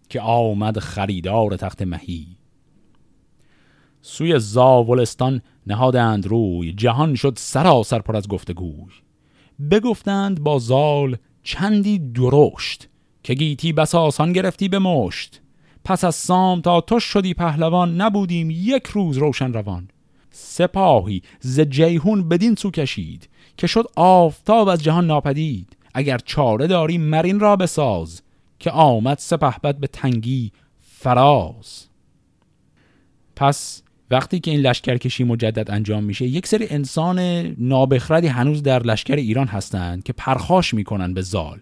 که 0.09 0.21
آمد 0.21 0.79
خریدار 0.79 1.57
تخت 1.57 1.83
مهی. 1.83 2.27
سوی 4.03 4.39
زاولستان 4.39 5.43
نهادند 5.67 6.27
روی 6.27 6.73
جهان 6.73 7.15
شد 7.15 7.35
سراسر 7.37 7.99
پر 7.99 8.17
از 8.17 8.29
گفتگوی. 8.29 8.91
بگفتند 9.71 10.41
با 10.41 10.59
زال 10.59 11.17
چندی 11.43 11.99
درشت 11.99 12.89
که 13.23 13.35
گیتی 13.35 13.73
بس 13.73 13.95
آسان 13.95 14.33
گرفتی 14.33 14.69
به 14.69 14.79
مشت. 14.79 15.41
پس 15.85 16.05
از 16.05 16.15
سام 16.15 16.61
تا 16.61 16.81
تو 16.81 17.01
شدی 17.01 17.35
پهلوان 17.35 18.01
نبودیم 18.01 18.51
یک 18.51 18.87
روز 18.87 19.17
روشن 19.17 19.53
روان. 19.53 19.89
سپاهی 20.41 21.23
ز 21.41 21.61
جیهون 21.61 22.29
بدین 22.29 22.55
سو 22.55 22.71
کشید 22.71 23.29
که 23.57 23.67
شد 23.67 23.87
آفتاب 23.97 24.69
از 24.69 24.83
جهان 24.83 25.07
ناپدید. 25.07 25.77
اگر 25.95 26.19
چاره 26.19 26.67
داری 26.67 26.99
مرین 26.99 27.41
را 27.41 27.57
بساز 27.57 28.23
که 28.59 28.71
آمد 28.71 29.19
سپهبد 29.19 29.77
به 29.77 29.87
تنگی 29.87 30.53
فراز. 30.81 31.87
پس 33.37 33.83
وقتی 34.11 34.41
که 34.41 34.51
این 34.51 34.61
لشکرکشی 34.61 35.25
مجدد 35.25 35.71
انجام 35.71 36.05
میشه 36.05 36.25
یک 36.25 36.47
سری 36.47 36.67
انسان 36.71 37.19
نابخردی 37.59 38.27
هنوز 38.27 38.63
در 38.63 38.83
لشکر 38.83 39.17
ایران 39.17 39.47
هستند 39.47 40.03
که 40.03 40.13
پرخاش 40.13 40.75
می‌کنن 40.75 41.15
به 41.15 41.23
زال. 41.23 41.61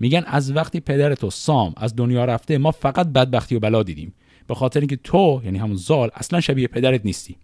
میگن 0.00 0.24
از 0.26 0.56
وقتی 0.56 0.80
پدر 0.80 1.14
تو 1.14 1.30
سام 1.30 1.74
از 1.76 1.96
دنیا 1.96 2.24
رفته 2.24 2.58
ما 2.58 2.70
فقط 2.70 3.06
بدبختی 3.06 3.56
و 3.56 3.60
بلا 3.60 3.82
دیدیم. 3.82 4.14
به 4.46 4.54
خاطر 4.54 4.80
اینکه 4.80 4.96
تو 4.96 5.40
یعنی 5.44 5.58
همون 5.58 5.76
زال 5.76 6.10
اصلا 6.14 6.40
شبیه 6.40 6.68
پدرت 6.68 7.04
نیستی. 7.04 7.36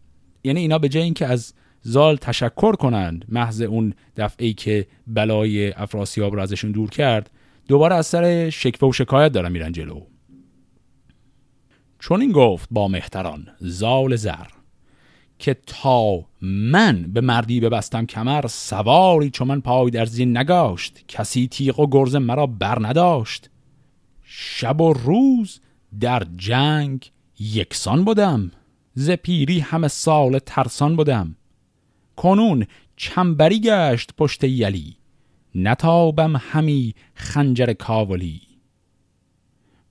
یعنی 0.46 0.60
اینا 0.60 0.78
به 0.78 0.88
جای 0.88 1.02
اینکه 1.02 1.26
از 1.26 1.54
زال 1.82 2.16
تشکر 2.16 2.72
کنند 2.72 3.24
محض 3.28 3.60
اون 3.60 3.94
دفعه 4.16 4.46
ای 4.46 4.52
که 4.52 4.86
بلای 5.06 5.72
افراسیاب 5.72 6.34
رو 6.34 6.42
ازشون 6.42 6.72
دور 6.72 6.90
کرد 6.90 7.30
دوباره 7.68 7.96
از 7.96 8.06
سر 8.06 8.50
شکوه 8.50 8.88
و 8.88 8.92
شکایت 8.92 9.32
دارن 9.32 9.52
میرن 9.52 9.72
جلو. 9.72 10.00
چون 11.98 12.20
این 12.20 12.32
گفت 12.32 12.68
با 12.70 12.88
مهتران 12.88 13.48
زال 13.60 14.16
زر 14.16 14.46
که 15.38 15.56
تا 15.66 16.24
من 16.40 17.02
به 17.02 17.20
مردی 17.20 17.60
ببستم 17.60 18.06
کمر 18.06 18.46
سواری 18.46 19.30
چون 19.30 19.48
من 19.48 19.60
پای 19.60 19.90
در 19.90 20.04
زین 20.04 20.36
نگاشت 20.36 21.04
کسی 21.08 21.48
تیغ 21.48 21.80
و 21.80 21.86
گرز 21.90 22.16
مرا 22.16 22.46
بر 22.46 22.86
نداشت. 22.86 23.50
شب 24.22 24.80
و 24.80 24.92
روز 24.92 25.60
در 26.00 26.22
جنگ 26.36 27.10
یکسان 27.40 28.04
بودم. 28.04 28.50
ز 28.98 29.10
پیری 29.10 29.60
همه 29.60 29.88
سال 29.88 30.38
ترسان 30.38 30.96
بودم 30.96 31.36
کنون 32.16 32.66
چنبری 32.96 33.60
گشت 33.60 34.10
پشت 34.16 34.44
یلی 34.44 34.96
نتابم 35.54 36.36
همی 36.36 36.94
خنجر 37.14 37.72
کاولی. 37.72 38.40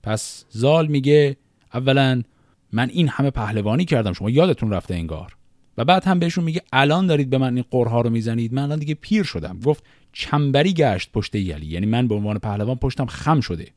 پس 0.03 0.45
زال 0.49 0.87
میگه 0.87 1.37
اولا 1.73 2.21
من 2.71 2.89
این 2.89 3.07
همه 3.07 3.29
پهلوانی 3.29 3.85
کردم 3.85 4.13
شما 4.13 4.29
یادتون 4.29 4.71
رفته 4.71 4.95
انگار. 4.95 5.37
و 5.77 5.85
بعد 5.85 6.03
هم 6.03 6.19
بهشون 6.19 6.43
میگه 6.43 6.61
الان 6.73 7.07
دارید 7.07 7.29
به 7.29 7.37
من 7.37 7.55
این 7.55 7.65
قرها 7.71 8.01
رو 8.01 8.09
می‌زنید. 8.09 8.53
من 8.53 8.63
الان 8.63 8.79
دیگه 8.79 8.93
پیر 8.93 9.23
شدم. 9.23 9.59
گفت 9.59 9.83
چنبری 10.13 10.73
گشت 10.73 11.11
پشت 11.11 11.35
یلی. 11.35 11.65
یعنی 11.65 11.85
من 11.85 12.07
به 12.07 12.15
عنوان 12.15 12.39
پهلوان 12.39 12.75
پشتم 12.75 13.05
خم 13.05 13.39
شده. 13.39 13.67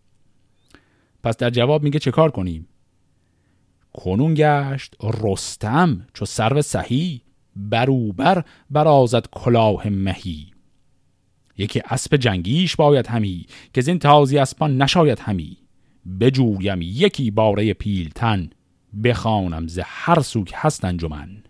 پس 1.23 1.37
در 1.37 1.51
جواب 1.51 1.83
میگه 1.83 1.99
چه 1.99 2.11
کار 2.11 2.31
کنیم؟ 2.31 2.69
کنون 3.93 4.35
گشت 4.35 4.97
رستم 5.03 6.07
چو 6.15 6.25
سرو 6.25 6.63
سهی 6.63 7.23
بروبر 7.57 8.45
برازد 8.71 9.27
کلاه 9.33 9.89
مهی. 9.89 10.47
یکی 11.59 11.83
اسب 11.85 12.17
جنگیش 12.17 12.77
باید 12.77 13.07
همی 13.07 13.47
که 13.73 13.81
زین 13.81 13.99
تازی 13.99 14.39
اسبان 14.39 14.83
نشاید 14.83 15.19
همی. 15.19 15.57
بجویم 16.21 16.83
یکی 16.83 17.31
باره 17.31 17.75
پیلتن 17.75 18.51
بخوانم 19.05 19.67
ز 19.67 19.81
هر 19.85 20.21
سوک 20.21 20.53
هست 20.55 20.85
انجمن. 20.85 21.43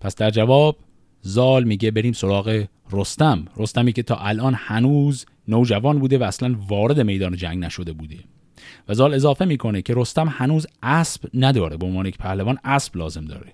پس 0.00 0.14
در 0.14 0.30
جواب 0.30 0.78
زال 1.20 1.64
میگه 1.64 1.90
بریم 1.90 2.12
سراغ 2.12 2.64
رستم. 2.92 3.44
رستمی 3.56 3.92
که 3.92 4.02
تا 4.02 4.16
الان 4.16 4.54
هنوز 4.56 5.26
نوجوان 5.48 5.98
بوده 5.98 6.18
و 6.18 6.22
اصلا 6.22 6.56
وارد 6.68 7.00
میدان 7.00 7.36
جنگ 7.36 7.58
نشده 7.58 7.92
بوده. 7.92 8.18
و 8.88 8.94
زال 8.94 9.14
اضافه 9.14 9.44
می‌کنه 9.44 9.82
که 9.82 9.94
رستم 9.96 10.28
هنوز 10.28 10.66
اسب 10.82 11.24
نداره 11.34 11.76
به 11.76 11.86
عنوان 11.86 12.06
یک 12.06 12.18
پهلوان 12.18 12.58
اسب 12.64 12.96
لازم 12.96 13.24
داره. 13.24 13.52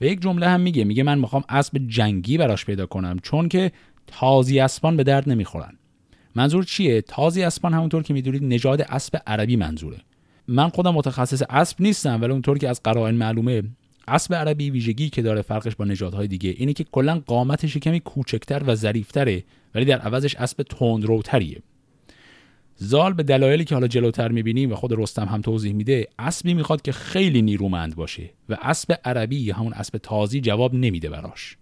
و 0.00 0.04
یک 0.04 0.20
جمله 0.20 0.48
هم 0.48 0.60
میگه 0.60 0.84
میگه 0.84 1.02
من 1.02 1.18
می‌خوام 1.18 1.44
اسب 1.48 1.78
جنگی 1.88 2.38
براش 2.38 2.64
پیدا 2.64 2.86
کنم 2.86 3.18
چون 3.22 3.48
که 3.48 3.72
تازی 4.06 4.60
اسبان 4.60 4.96
به 4.96 5.04
درد 5.04 5.28
نمی‌خورن. 5.28 5.72
منظور 6.34 6.64
چیه؟ 6.64 7.00
تازی 7.00 7.42
اسبان 7.42 7.74
همونطور 7.74 8.02
که 8.02 8.14
می‌دونید 8.14 8.44
نژاد 8.44 8.80
اسب 8.80 9.22
عربی 9.26 9.56
منظوره. 9.56 9.98
من 10.48 10.68
خودم 10.68 10.94
متخصص 10.94 11.42
اسب 11.50 11.76
نیستم 11.80 12.22
ولی 12.22 12.32
اونطور 12.32 12.58
که 12.58 12.68
از 12.68 12.82
قرائن 12.82 13.14
معلومه 13.14 13.62
اسب 14.08 14.34
عربی 14.34 14.70
ویژگی 14.70 15.10
که 15.10 15.22
داره 15.22 15.42
فرقش 15.42 15.76
با 15.76 15.84
نژادهای 15.84 16.28
دیگه 16.28 16.54
اینه 16.58 16.72
که 16.72 16.84
کلا 16.84 17.22
قامتش 17.26 17.76
کمی 17.76 18.00
کوچکتر 18.00 18.62
و 18.66 18.74
ظریفتره 18.74 19.44
ولی 19.74 19.84
در 19.84 19.98
عوضش 19.98 20.36
اسب 20.36 20.62
تندروتریه. 20.62 21.62
زال 22.80 23.12
به 23.12 23.22
دلایلی 23.22 23.64
که 23.64 23.74
حالا 23.74 23.86
جلوتر 23.86 24.28
می‌بینیم 24.28 24.72
و 24.72 24.74
خود 24.74 24.92
رستم 24.92 25.24
هم 25.24 25.40
توضیح 25.40 25.72
میده 25.72 26.08
اسبی 26.18 26.54
می‌خواد 26.54 26.82
که 26.82 26.92
خیلی 26.92 27.42
نیرومند 27.42 27.96
باشه 27.96 28.30
و 28.48 28.56
اسب 28.62 29.00
عربی 29.04 29.36
یا 29.36 29.54
همون 29.54 29.72
اسب 29.72 29.98
تازی 29.98 30.40
جواب 30.40 30.74
نمیده 30.74 31.10
براش. 31.10 31.56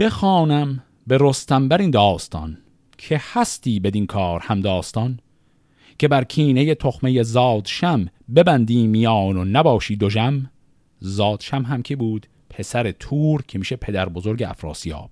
بخوانم 0.00 0.82
به 1.06 1.18
رستم 1.20 1.68
بر 1.68 1.78
این 1.78 1.90
داستان 1.90 2.58
که 2.98 3.20
هستی 3.32 3.80
بدین 3.80 4.06
کار 4.06 4.40
هم 4.44 4.60
داستان 4.60 5.20
که 5.98 6.08
بر 6.08 6.24
کینه 6.24 6.74
تخمه 6.74 7.22
زادشم 7.22 8.06
ببندی 8.36 8.86
میان 8.86 9.36
و 9.36 9.44
نباشی 9.44 9.96
دوژم 9.96 10.50
زادشم 11.00 11.62
هم 11.62 11.82
که 11.82 11.96
بود؟ 11.96 12.26
پسر 12.50 12.90
تور 12.90 13.42
که 13.42 13.58
میشه 13.58 13.76
پدر 13.76 14.08
بزرگ 14.08 14.42
افراسیاب. 14.42 15.10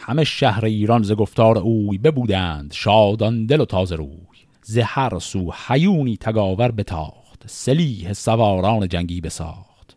همه 0.00 0.24
شهر 0.24 0.64
ایران 0.64 1.02
ز 1.02 1.12
گفتار 1.12 1.58
اوی 1.58 1.98
ببودند 1.98 2.72
شادان 2.72 3.46
دل 3.46 3.60
و 3.60 3.64
تازه 3.64 3.96
روی. 3.96 4.08
ز 4.62 4.78
هر 4.78 5.18
سو 5.18 5.52
حیونی 5.66 6.16
تگاور 6.16 6.70
بتاخت 6.70 7.44
سلیح 7.46 8.12
سواران 8.12 8.88
جنگی 8.88 9.20
بساخت. 9.20 9.96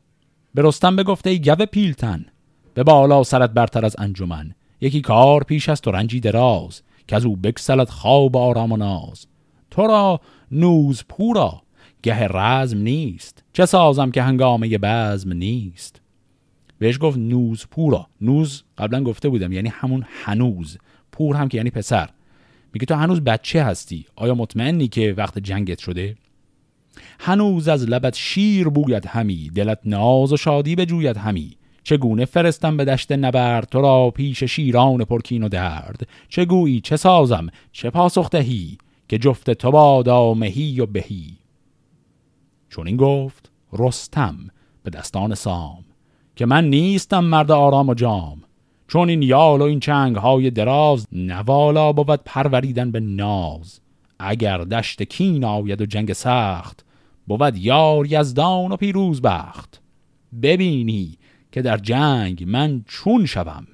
به 0.53 0.61
رستم 0.61 0.95
بگفته 0.95 1.29
ای 1.29 1.41
گوه 1.41 1.65
پیلتن 1.65 2.25
به 2.73 2.83
بالا 2.83 3.23
سرت 3.23 3.49
برتر 3.49 3.85
از 3.85 3.95
انجمن. 3.99 4.55
یکی 4.81 5.01
کار 5.01 5.43
پیش 5.43 5.69
است 5.69 5.87
و 5.87 5.91
رنجی 5.91 6.19
دراز 6.19 6.81
که 7.07 7.15
از 7.15 7.25
او 7.25 7.35
بکسلت 7.35 7.89
خواب 7.89 8.37
آرام 8.37 8.71
و 8.71 8.77
ناز. 8.77 9.27
تو 9.71 9.87
را 9.87 10.19
نوز 10.51 11.03
پورا 11.09 11.61
گه 12.03 12.27
رزم 12.27 12.77
نیست 12.77 13.43
چه 13.53 13.65
سازم 13.65 14.11
که 14.11 14.21
هنگامه 14.21 14.77
بزم 14.77 15.33
نیست. 15.33 16.01
بهش 16.83 16.97
گفت 17.01 17.17
نوز 17.17 17.65
پورا. 17.71 18.07
نوز 18.21 18.63
قبلا 18.77 19.03
گفته 19.03 19.29
بودم 19.29 19.51
یعنی 19.51 19.69
همون 19.69 20.05
هنوز. 20.23 20.77
پور 21.11 21.35
هم 21.35 21.47
که 21.47 21.57
یعنی 21.57 21.69
پسر. 21.69 22.09
میگه 22.73 22.85
تو 22.85 22.95
هنوز 22.95 23.21
بچه 23.21 23.63
هستی. 23.63 24.05
آیا 24.15 24.35
مطمئنی 24.35 24.87
که 24.87 25.13
وقت 25.17 25.39
جنگت 25.39 25.79
شده؟ 25.79 26.15
هنوز 27.19 27.67
از 27.67 27.83
لبت 27.83 28.15
شیر 28.15 28.69
بوید 28.69 29.05
همی. 29.05 29.49
دلت 29.49 29.79
ناز 29.85 30.33
و 30.33 30.37
شادی 30.37 30.75
بجوید 30.75 31.17
همی. 31.17 31.57
چگونه 31.83 32.25
فرستم 32.25 32.77
به 32.77 32.85
دشت 32.85 33.11
نبرد؟ 33.11 33.67
تو 33.67 33.81
را 33.81 34.11
پیش 34.11 34.43
شیران 34.43 35.05
پرکین 35.05 35.43
و 35.43 35.49
درد. 35.49 36.07
چه 36.29 36.47
چه 36.83 36.97
سازم؟ 36.97 37.47
چه 37.71 37.89
پاسخ 37.89 38.29
دهی؟ 38.29 38.77
که 39.07 39.17
جفت 39.17 39.51
تو 39.51 39.71
بادا 39.71 40.33
مهی 40.33 40.79
و 40.79 40.85
بهی. 40.85 41.37
چون 42.69 42.87
این 42.87 42.97
گفت 42.97 43.51
رستم 43.73 44.37
به 44.83 44.89
دستان 44.89 45.35
سام. 45.35 45.83
که 46.35 46.45
من 46.45 46.69
نیستم 46.69 47.23
مرد 47.23 47.51
آرام 47.51 47.89
و 47.89 47.93
جام. 47.93 48.43
چون 48.87 49.09
این 49.09 49.21
یال 49.21 49.61
و 49.61 49.63
این 49.63 49.79
چنگ 49.79 50.15
های 50.15 50.51
دراز 50.51 51.07
نوالا 51.11 51.93
بود 51.93 52.21
پروریدن 52.25 52.91
به 52.91 52.99
ناز. 52.99 53.79
اگر 54.19 54.57
دشت 54.57 55.03
کین 55.03 55.43
آید 55.43 55.81
و 55.81 55.85
جنگ 55.85 56.13
سخت 56.13 56.85
بود 57.27 57.57
یار 57.57 58.05
یزدان 58.09 58.71
و 58.71 58.75
پیروز 58.75 59.21
بخت. 59.21 59.81
ببینی 60.41 61.17
که 61.51 61.61
در 61.61 61.77
جنگ 61.77 62.43
من 62.47 62.83
چون 62.87 63.25
شوم 63.25 63.67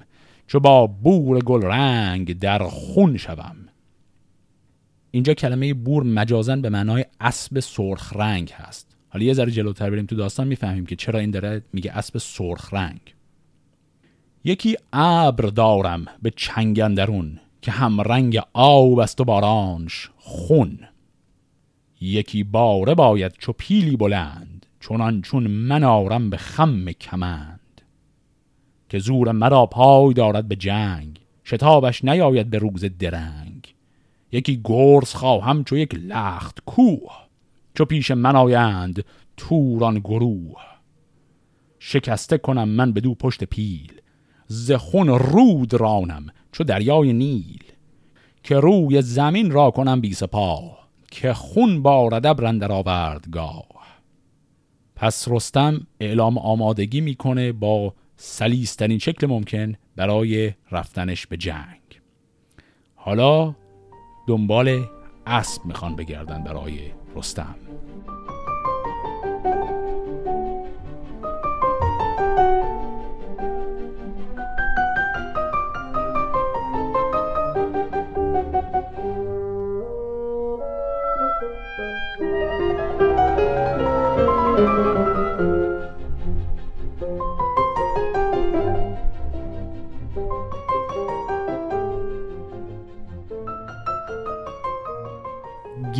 چو 0.46 0.60
با 0.60 0.86
بور 0.86 1.38
گل 1.38 1.62
رنگ 1.62 2.38
در 2.38 2.62
خون 2.62 3.16
شوم. 3.16 3.56
اینجا 5.10 5.34
کلمه 5.34 5.74
بور 5.74 6.02
مجازن 6.02 6.60
به 6.60 6.68
معنای 6.68 7.04
اسب 7.20 7.60
سرخ 7.60 8.12
رنگ 8.16 8.52
هست. 8.52 8.96
حالا 9.12 9.24
یه 9.24 9.32
ذره 9.32 9.50
جلوتر 9.50 9.90
بریم 9.90 10.06
تو 10.06 10.16
داستان 10.16 10.48
می‌فهمیم 10.48 10.86
که 10.86 10.96
چرا 10.96 11.18
این 11.18 11.30
داره 11.30 11.62
میگه 11.72 11.92
اسب 11.92 12.18
سرخ 12.18 12.74
رنگ. 12.74 13.00
یکی 14.44 14.76
ابر 14.92 15.44
دارم 15.44 16.06
به 16.22 16.32
چنگندرون 16.36 17.40
که 17.62 17.70
هم 17.70 18.00
رنگ 18.00 18.40
آب 18.52 18.98
است 18.98 19.20
و 19.20 19.24
بارانش 19.24 20.10
خون. 20.16 20.78
یکی 22.00 22.44
باره 22.44 22.94
باید 22.94 23.32
چو 23.38 23.52
پیلی 23.52 23.96
بلند 23.96 24.66
چونان 24.80 25.22
چون 25.22 25.46
من 25.46 25.84
آرم 25.84 26.30
به 26.30 26.36
خم 26.36 26.92
کمند. 26.92 27.80
که 28.88 28.98
زور 28.98 29.32
مرا 29.32 29.66
پای 29.66 30.14
دارد 30.14 30.48
به 30.48 30.56
جنگ 30.56 31.20
شتابش 31.44 32.04
نیاید 32.04 32.50
به 32.50 32.58
روز 32.58 32.84
درنگ. 32.84 33.74
یکی 34.32 34.60
گرز 34.64 35.14
خواهم 35.14 35.64
چو 35.64 35.76
یک 35.76 35.94
لخت 35.94 36.58
کوه. 36.66 37.19
چو 37.80 37.84
پیش 37.84 38.10
من 38.10 38.36
آیند 38.36 39.04
توران 39.36 39.98
گروه. 39.98 40.60
شکسته 41.78 42.38
کنم 42.38 42.68
من 42.68 42.92
به 42.92 43.00
دو 43.00 43.14
پشت 43.14 43.44
پیل 43.44 43.92
زخون 44.46 45.08
رود 45.08 45.74
رانم 45.74 46.26
چو 46.52 46.64
دریای 46.64 47.12
نیل. 47.12 47.64
که 48.42 48.56
روی 48.56 49.02
زمین 49.02 49.50
را 49.50 49.70
کنم 49.70 50.00
بی 50.00 50.14
سپاه 50.14 50.88
که 51.10 51.32
خون 51.32 51.82
باردب 51.82 52.36
رندر 52.40 52.72
آوردگاه. 52.72 53.66
پس 54.96 55.28
رستم 55.28 55.86
اعلام 56.00 56.38
آمادگی 56.38 57.00
می‌کنه 57.00 57.52
با 57.52 57.94
سلیسترین 58.16 58.98
شکل 58.98 59.26
ممکن 59.26 59.74
برای 59.96 60.52
رفتنش 60.70 61.26
به 61.26 61.36
جنگ. 61.36 62.00
حالا 62.94 63.54
دنبال 64.26 64.84
اسب 65.26 65.64
می‌خوان 65.64 65.96
بگردن 65.96 66.44
برای 66.44 66.99
رستم 67.16 67.54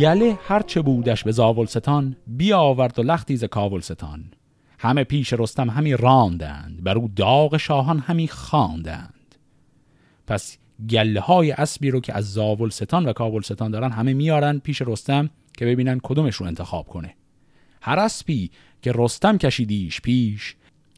گله 0.01 0.37
هرچه 0.47 0.81
بودش 0.81 1.23
به 1.23 1.31
زاولستان 1.31 2.15
بیاورد 2.27 2.99
و 2.99 3.03
لختی 3.03 3.37
ز 3.37 3.43
کاولستان. 3.43 4.23
همه 4.79 5.03
پیش 5.03 5.33
رستم 5.33 5.69
همی 5.69 5.93
راندند 5.93 6.83
بر 6.83 6.97
او 6.97 7.11
داغ 7.15 7.57
شاهان 7.57 7.99
همی 7.99 8.27
خواندند. 8.27 9.35
پس 10.27 10.57
گله 10.89 11.19
های 11.19 11.51
اسبی 11.51 11.91
رو 11.91 11.99
که 11.99 12.13
از 12.13 12.33
زاولستان 12.33 13.05
و 13.05 13.13
کاولستان 13.13 13.71
دارن 13.71 13.91
همه 13.91 14.13
میارن 14.13 14.59
پیش 14.59 14.81
رستم 14.81 15.29
که 15.57 15.65
ببینن 15.65 15.99
کدومش 16.03 16.35
رو 16.35 16.45
انتخاب 16.45 16.87
کنه. 16.87 17.15
هر 17.81 17.99
اسبی 17.99 18.51
که 18.81 18.91
رستم 18.95 19.37
کشیدیش 19.37 20.01
پیش 20.01 20.55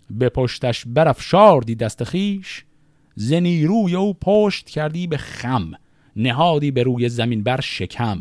به 0.10 0.30
پشتش 0.30 0.84
برافشاردی 0.88 1.76
دست 1.76 2.04
خیش 2.04 2.66
زنیروی 3.16 3.96
او 3.96 4.14
پشت 4.14 4.70
کردی 4.70 5.08
به 5.08 5.18
خم 5.18 5.72
نهادی 6.16 6.72
به 6.72 6.84
روی 6.84 7.10
زمین 7.10 7.44
بر 7.44 7.62
شکم. 7.62 8.20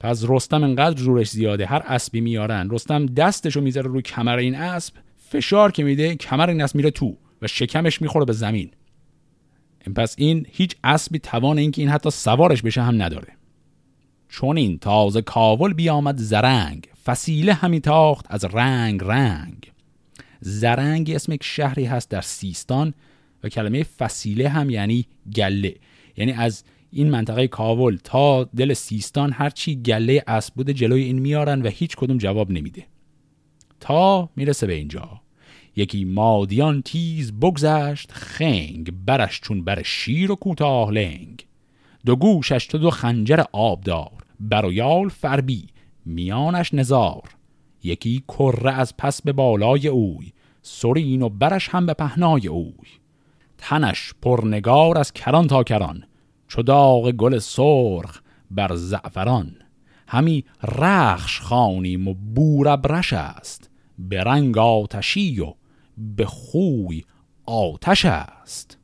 پس 0.00 0.24
رستم 0.28 0.64
انقدر 0.64 1.02
زورش 1.02 1.30
زیاده 1.30 1.66
هر 1.66 1.82
اسبی 1.86 2.20
میارن. 2.20 2.70
رستم 2.70 3.06
دستشو 3.06 3.60
می‌ذاره 3.60 3.86
روی 3.86 4.02
کمر 4.02 4.36
این 4.36 4.54
اسب 4.54 4.94
فشار 5.16 5.72
که 5.72 5.84
میده 5.84 6.16
کمر 6.16 6.48
این 6.48 6.62
اسب 6.62 6.76
میره 6.76 6.90
تو 6.90 7.16
و 7.42 7.46
شکمش 7.46 8.02
می‌خوره 8.02 8.24
به 8.24 8.32
زمین. 8.32 8.70
پس 9.96 10.14
این 10.18 10.46
هیچ 10.50 10.76
اسبی 10.84 11.18
توان 11.18 11.58
اینکه 11.58 11.82
این 11.82 11.90
حتی 11.90 12.10
سوارش 12.10 12.62
بشه 12.62 12.82
هم 12.82 13.02
نداره. 13.02 13.28
چون 14.28 14.56
این 14.56 14.78
تازه 14.78 15.22
کاول 15.22 15.72
بیامد 15.72 16.18
زرنگ 16.18 16.88
فسیله 17.04 17.54
همی 17.54 17.80
تاخت 17.80 18.26
از 18.28 18.44
رنگ 18.44 19.00
رنگ. 19.04 19.72
زرنگ 20.40 21.10
اسم 21.10 21.32
یک 21.32 21.44
شهری 21.44 21.84
هست 21.84 22.10
در 22.10 22.20
سیستان 22.20 22.94
و 23.44 23.48
کلمه 23.48 23.82
فسیله 23.82 24.48
هم 24.48 24.70
یعنی 24.70 25.06
گله. 25.34 25.74
یعنی 26.16 26.32
از 26.32 26.64
این 26.92 27.10
منطقه 27.10 27.48
کاول 27.48 27.98
تا 28.04 28.44
دل 28.44 28.72
سیستان 28.72 29.32
هرچی 29.32 29.82
گله 29.82 30.24
اسب 30.26 30.54
بوده 30.54 30.72
جلوی 30.72 31.02
این 31.02 31.18
میارن 31.18 31.62
و 31.62 31.68
هیچ 31.68 31.96
کدوم 31.96 32.18
جواب 32.18 32.50
نمیده. 32.50 32.86
تا 33.80 34.28
می‌رسه 34.36 34.66
به 34.66 34.74
اینجا. 34.74 35.20
یکی 35.76 36.04
مادیان 36.04 36.82
تیز 36.82 37.32
بگذشت 37.32 38.12
خنگ 38.12 38.92
برش 39.06 39.40
چون 39.40 39.64
بر 39.64 39.82
شیر 39.82 40.32
و 40.32 40.36
کوتاه 40.36 40.90
لنگ. 40.90 41.46
دو 42.06 42.16
گوشش 42.16 42.66
تو 42.66 42.78
دو 42.78 42.90
خنجر 42.90 43.44
آبدار 43.52 44.24
بر 44.40 44.64
و 44.64 44.72
یال 44.72 45.08
فربی 45.08 45.66
میانش 46.06 46.74
نزار. 46.74 47.22
یکی 47.82 48.24
کره 48.28 48.72
از 48.72 48.96
پس 48.96 49.22
به 49.22 49.32
بالای 49.32 49.88
اوی 49.88 50.32
سرین 50.62 51.22
و 51.22 51.28
برش 51.28 51.68
هم 51.68 51.86
به 51.86 51.94
پهنای 51.94 52.46
اوی. 52.46 52.88
تنش 53.58 54.14
پرنگار 54.22 54.98
از 54.98 55.12
کران 55.12 55.46
تا 55.46 55.64
کران 55.64 56.04
چو 56.50 56.62
داغ 56.62 57.10
گل 57.10 57.38
سرخ 57.38 58.20
بر 58.50 58.74
زعفران. 58.74 59.56
همی 60.08 60.44
رخش 60.62 61.40
خانیم 61.40 62.08
و 62.08 62.14
بوربرش 62.14 63.12
است 63.12 63.70
به 63.98 64.22
رنگ 64.22 64.58
آتشی 64.58 65.40
و 65.40 65.54
به 65.98 66.26
خوی 66.26 67.04
آتش 67.46 68.04
است. 68.04 68.78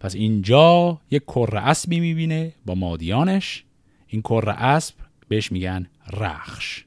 پس 0.00 0.14
اینجا 0.14 1.00
یک 1.10 1.22
کره 1.22 1.60
اسبی 1.60 2.00
می‌بینه 2.00 2.52
با 2.66 2.74
مادیانش. 2.74 3.64
این 4.06 4.22
کره 4.22 4.52
اسب 4.52 4.94
بهش 5.28 5.52
میگن 5.52 5.86
رخش. 6.12 6.84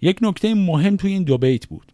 یک 0.00 0.18
نکته 0.22 0.54
مهم 0.54 0.96
توی 0.96 1.12
این 1.12 1.22
دو 1.22 1.38
بیت 1.38 1.66
بود. 1.66 1.92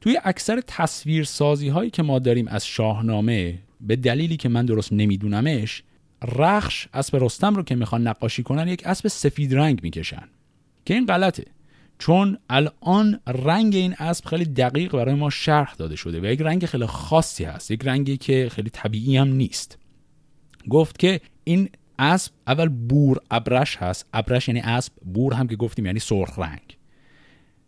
توی 0.00 0.18
اکثر 0.24 0.62
تصویر 0.66 1.24
سازی 1.24 1.68
هایی 1.68 1.90
که 1.90 2.02
ما 2.02 2.18
داریم 2.18 2.48
از 2.48 2.66
شاهنامه 2.66 3.58
به 3.84 3.96
دلیلی 3.96 4.36
که 4.36 4.48
من 4.48 4.66
درست 4.66 4.92
نمیدونمش 4.92 5.82
رخش 6.36 6.88
اسب 6.94 7.16
رستم 7.16 7.54
رو 7.54 7.62
که 7.62 7.74
می‌خوان 7.74 8.06
نقاشی 8.06 8.42
کنن 8.42 8.68
یک 8.68 8.86
اسب 8.86 9.08
سفید 9.08 9.54
رنگ 9.54 9.82
می‌کشن. 9.82 10.28
که 10.84 10.94
این 10.94 11.06
غلطه. 11.06 11.44
چون 11.98 12.38
الان 12.50 13.20
رنگ 13.26 13.74
این 13.74 13.94
اسب 13.98 14.24
خیلی 14.24 14.44
دقیق 14.44 14.92
برای 14.92 15.14
ما 15.14 15.30
شرح 15.30 15.74
داده 15.74 15.96
شده 15.96 16.20
و 16.20 16.24
یک 16.24 16.40
رنگ 16.40 16.66
خیلی 16.66 16.86
خاصی 16.86 17.44
هست 17.44 17.70
یک 17.70 17.80
رنگی 17.84 18.16
که 18.16 18.48
خیلی 18.52 18.70
طبیعی 18.70 19.16
هم 19.16 19.28
نیست. 19.28 19.78
گفت 20.70 20.98
که 20.98 21.20
این 21.44 21.68
اسب 21.98 22.32
اول 22.46 22.68
بور 22.68 23.20
ابرش 23.30 23.76
هست. 23.76 24.06
ابرش 24.12 24.48
یعنی 24.48 24.60
اسب 24.60 24.92
بور 25.14 25.34
هم 25.34 25.48
که 25.48 25.56
گفتیم 25.56 25.86
یعنی 25.86 25.98
سرخ 25.98 26.38
رنگ. 26.38 26.76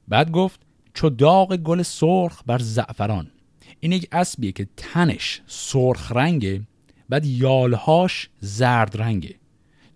بعد 0.08 0.30
گفت 0.30 0.60
چو 0.94 1.10
داغ 1.10 1.56
گل 1.56 1.82
سرخ 1.82 2.42
بر 2.46 2.58
زعفران. 2.58 3.30
این 3.80 3.92
یک 3.92 4.08
اسبیه 4.12 4.52
که 4.52 4.68
تنش 4.76 5.42
سرخ 5.46 6.12
رنگه 6.12 6.62
بعد 7.08 7.24
یالهاش 7.24 8.28
زرد 8.40 9.02
رنگه. 9.02 9.34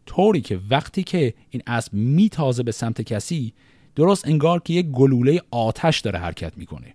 طوری 0.06 0.40
که 0.40 0.60
وقتی 0.70 1.02
که 1.02 1.34
این 1.50 1.62
اسب 1.66 1.94
میتازه 1.94 2.62
به 2.62 2.72
سمت 2.72 3.00
کسی 3.00 3.52
درست 3.94 4.28
انگار 4.28 4.60
که 4.60 4.74
یک 4.74 4.86
گلوله 4.86 5.42
آتش 5.50 6.00
داره 6.00 6.18
حرکت 6.18 6.58
می‌کنه. 6.58 6.94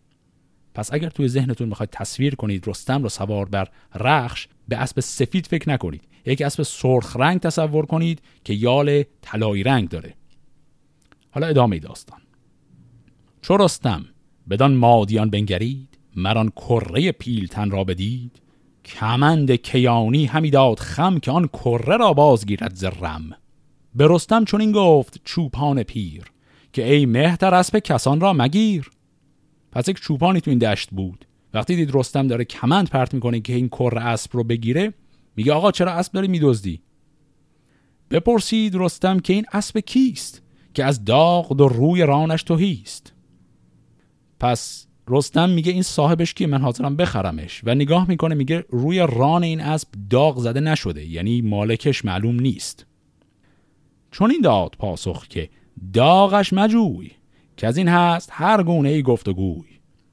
پس 0.73 0.93
اگر 0.93 1.09
توی 1.09 1.27
ذهنتون 1.27 1.69
می‌خواید 1.69 1.89
تصویر 1.89 2.35
کنید 2.35 2.67
رستم 2.67 3.03
رو 3.03 3.09
سوار 3.09 3.45
بر 3.45 3.67
رخش 3.95 4.47
به 4.67 4.77
اسب 4.77 4.99
سفید 4.99 5.47
فکر 5.47 5.69
نکنید. 5.69 6.03
یک 6.25 6.41
اسب 6.41 6.63
سرخ 6.63 7.15
رنگ 7.15 7.39
تصور 7.39 7.85
کنید 7.85 8.21
که 8.43 8.53
یال 8.53 9.03
طلایی 9.21 9.63
رنگ 9.63 9.89
داره. 9.89 10.13
حالا 11.31 11.47
ادامه 11.47 11.79
داستان. 11.79 12.19
چو 13.41 13.57
رستم 13.57 14.05
بدان 14.49 14.73
مادیان 14.73 15.29
بنگرید 15.29 15.94
مران 16.15 16.49
کره 16.49 17.11
پیلتن 17.11 17.71
را 17.71 17.83
بدید. 17.83 18.41
کمند 18.85 19.51
کیانی 19.51 20.25
همی 20.25 20.49
داد 20.49 20.79
خم 20.79 21.19
که 21.19 21.31
آن 21.31 21.47
کره 21.47 21.97
را 21.97 22.13
بازگیرد 22.13 22.75
زرم 22.75 23.37
به 23.95 24.07
رستم 24.09 24.45
چون 24.45 24.61
این 24.61 24.71
گفت 24.71 25.21
چوپان 25.23 25.83
پیر 25.83 26.23
که 26.73 26.93
ای 26.93 27.05
مهتر 27.05 27.53
اسب 27.53 27.79
کسان 27.79 28.19
را 28.19 28.33
مگیر. 28.33 28.91
پس 29.71 29.87
یک 29.87 29.99
چوپانی 29.99 30.41
تو 30.41 30.49
این 30.51 30.59
دشت 30.59 30.89
بود. 30.91 31.25
وقتی 31.53 31.75
دید 31.75 31.91
رستم 31.93 32.27
داره 32.27 32.45
کمند 32.45 32.89
پرت 32.89 33.13
می‌کنه 33.13 33.39
که 33.39 33.53
این 33.53 33.67
کره 33.67 34.01
اسب 34.01 34.29
رو 34.33 34.43
بگیره 34.43 34.93
میگه 35.35 35.53
آقا 35.53 35.71
چرا 35.71 35.91
اسب 35.91 36.13
داری 36.13 36.27
میدزدی؟ 36.27 36.81
بپرسید 38.11 38.75
رستم 38.75 39.19
که 39.19 39.33
این 39.33 39.45
اسب 39.51 39.79
کیست 39.79 40.41
که 40.73 40.85
از 40.85 41.05
داغ 41.05 41.61
و 41.61 41.67
روی 41.67 42.01
رانش 42.03 42.43
توهیست. 42.43 43.13
پس 44.39 44.87
رستم 45.07 45.49
میگه 45.49 45.71
این 45.71 45.81
صاحبش 45.81 46.33
که 46.33 46.47
من 46.47 46.61
حاضرم 46.61 46.95
بخرمش. 46.95 47.61
و 47.63 47.75
نگاه 47.75 48.09
می‌کنه 48.09 48.35
میگه 48.35 48.65
روی 48.69 48.99
ران 48.99 49.43
این 49.43 49.61
اسب 49.61 49.87
داغ 50.09 50.39
زده 50.39 50.59
نشده 50.59 51.05
یعنی 51.05 51.41
مالکش 51.41 52.05
معلوم 52.05 52.39
نیست. 52.39 52.85
چون 54.11 54.31
این 54.31 54.41
داد 54.41 54.75
پاسخ 54.79 55.27
که 55.27 55.49
داغش 55.93 56.53
مجوی 56.53 57.11
که 57.57 57.67
از 57.67 57.77
این 57.77 57.87
هست 57.87 58.29
هر 58.33 58.63
گونه 58.63 58.89
ای 58.89 59.03
گفتگوی. 59.03 59.67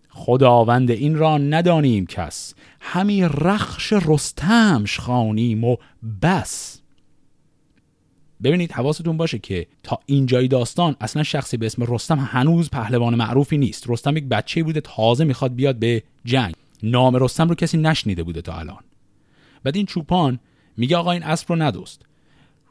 خداوند 0.08 0.90
این 0.90 1.16
را 1.16 1.38
ندانیم 1.38 2.06
کس. 2.06 2.54
همی 2.80 3.22
رخش 3.22 3.92
رستمش 4.06 5.00
خانیم 5.00 5.64
و 5.64 5.76
بس. 6.22 6.81
ببینید 8.44 8.72
حواستون 8.72 9.16
باشه 9.16 9.38
که 9.38 9.66
تا 9.82 9.98
اینجای 10.06 10.48
داستان 10.48 10.96
اصلا 11.00 11.22
شخصی 11.22 11.56
به 11.56 11.66
اسم 11.66 11.94
رستم 11.94 12.18
هنوز 12.18 12.70
پهلوان 12.70 13.14
معروفی 13.14 13.58
نیست. 13.58 13.90
رستم 13.90 14.16
یک 14.16 14.24
بچه 14.24 14.62
بوده 14.62 14.80
تازه 14.80 15.24
می‌خواد 15.24 15.54
بیاد 15.54 15.76
به 15.76 16.02
جنگ. 16.24 16.54
نام 16.82 17.16
رستم 17.16 17.48
رو 17.48 17.54
کسی 17.54 17.78
نشنیده 17.78 18.22
بوده 18.22 18.42
تا 18.42 18.58
الان. 18.58 18.80
بعد 19.64 19.76
این 19.76 19.86
چوپان 19.86 20.38
میگه 20.76 20.96
آقا 20.96 21.12
این 21.12 21.22
اسب 21.22 21.46
رو 21.48 21.62
ندوست. 21.62 22.02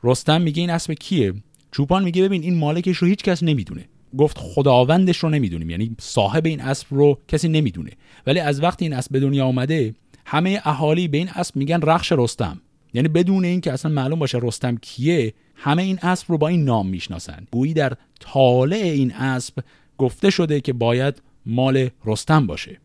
رستم 0.03 0.41
میگه 0.41 0.61
این 0.61 0.69
اسب 0.69 0.93
کیه؟ 0.93 1.33
چوپان 1.71 2.03
میگه 2.03 2.23
ببین 2.23 2.43
این 2.43 2.57
مالکش 2.57 2.97
رو 2.97 3.07
هیچ 3.07 3.23
کس 3.23 3.43
نمی‌دونه. 3.43 3.85
گفت 4.17 4.37
خداوندش 4.37 5.17
رو 5.17 5.29
نمی‌دونیم. 5.29 5.69
یعنی 5.69 5.95
صاحب 5.99 6.45
این 6.45 6.61
اسب 6.61 6.87
رو 6.89 7.19
کسی 7.27 7.49
نمی‌دونه. 7.49 7.91
ولی 8.27 8.39
از 8.39 8.63
وقتی 8.63 8.85
این 8.85 8.93
اسب 8.93 9.11
به 9.11 9.19
دنیا 9.19 9.45
آمده 9.45 9.95
همه 10.25 10.61
اهالی 10.65 11.07
به 11.07 11.17
این 11.17 11.29
اسب 11.29 11.55
میگن 11.55 11.81
رخش 11.81 12.11
رستم. 12.11 12.61
یعنی 12.93 13.07
بدون 13.07 13.45
اینکه 13.45 13.71
اصلا 13.71 13.91
معلوم 13.91 14.19
باشه 14.19 14.39
رستم 14.41 14.77
کیه 14.77 15.33
همه 15.63 15.81
این 15.83 15.99
اسب 16.01 16.25
رو 16.31 16.37
با 16.37 16.47
این 16.47 16.65
نام 16.65 16.87
می‌شناسن 16.87 17.47
گویی 17.51 17.73
در 17.73 17.93
طالع 18.19 18.75
این 18.75 19.13
اسب 19.13 19.59
گفته 19.97 20.29
شده 20.29 20.61
که 20.61 20.73
باید 20.73 21.21
مال 21.45 21.89
رستم 22.05 22.47
باشه. 22.47 22.79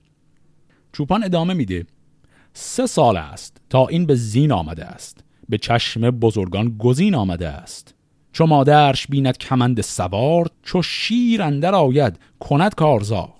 چوپان 0.93 1.25
ادامه 1.25 1.55
میده. 1.55 1.87
سه 2.53 2.87
سال 2.87 3.17
است 3.17 3.57
تا 3.71 3.87
این 3.87 4.07
به 4.07 4.15
زین 4.15 4.53
آمده 4.53 4.85
است. 4.85 5.25
به 5.49 5.59
چشم 5.59 6.11
بزرگان 6.11 6.77
گزین 6.79 7.15
آمده 7.15 7.49
است. 7.49 7.95
چو 8.33 8.47
مادرش 8.47 9.07
بیند 9.07 9.39
کمند 9.39 9.81
سوار 9.81 10.51
چو 10.62 10.83
شیر 10.83 11.43
اندر 11.43 11.75
آید 11.75 12.19
کند 12.41 12.75
کارزار. 12.75 13.33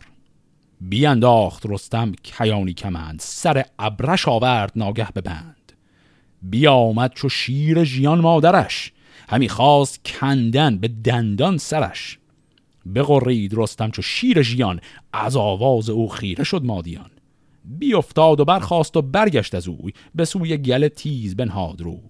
بیانداخت 0.81 1.63
رستم 1.67 2.13
کیانی 2.23 2.75
کمند 2.75 3.21
سر 3.21 3.65
ابرش 3.79 4.29
آورد 4.29 4.73
ناگه 4.77 5.13
ببند 5.13 5.73
بیامد 6.43 7.13
چو 7.15 7.29
شیر 7.29 7.85
ژیان 7.85 8.21
مادرش. 8.21 8.93
همی 9.29 9.49
خواست 9.49 10.05
کندن 10.05 10.79
به 10.79 10.89
دندان 10.89 11.59
سرش. 11.59 12.19
بغرید 12.95 13.53
رستم 13.57 13.91
چو 13.91 14.03
شیر 14.03 14.43
ژیان 14.43 14.81
از 15.13 15.37
آواز 15.37 15.91
او 15.91 16.09
خیره 16.09 16.45
شد 16.45 16.65
مادیان. 16.65 17.11
بیافتاد 17.65 18.41
و 18.41 18.45
برخاست 18.45 18.97
و 18.97 19.03
برگشت 19.03 19.55
از 19.55 19.69
اوی 19.69 19.93
به 20.15 20.25
سوی 20.25 20.57
گل 20.57 20.89
تیز 20.89 21.37
بنهاد 21.37 21.81
روی. 21.81 22.01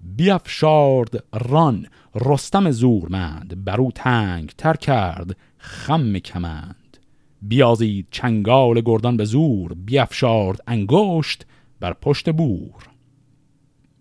بیافشارد 0.00 1.24
ران 1.32 1.86
رستم 2.14 2.70
زورمند 2.70 3.64
برو 3.64 3.90
تنگ 3.94 4.52
تر 4.58 4.76
کرد 4.76 5.36
خم 5.58 6.18
کمند. 6.18 6.96
بیازید 7.42 8.06
چنگال 8.10 8.80
گردان 8.80 9.16
به 9.16 9.24
زور 9.24 9.74
بیافشارد 9.74 10.60
انگشت 10.66 11.46
بر 11.80 11.92
پشت 11.92 12.30
بور. 12.30 12.88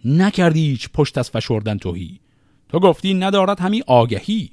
نکردی 0.05 0.79
پشت 0.93 1.17
از 1.17 1.29
فشردن 1.29 1.77
توهی 1.77 2.19
تو 2.75 2.79
گفتی 2.79 3.13
ندارد 3.13 3.59
همی 3.59 3.83
آگهی. 3.87 4.51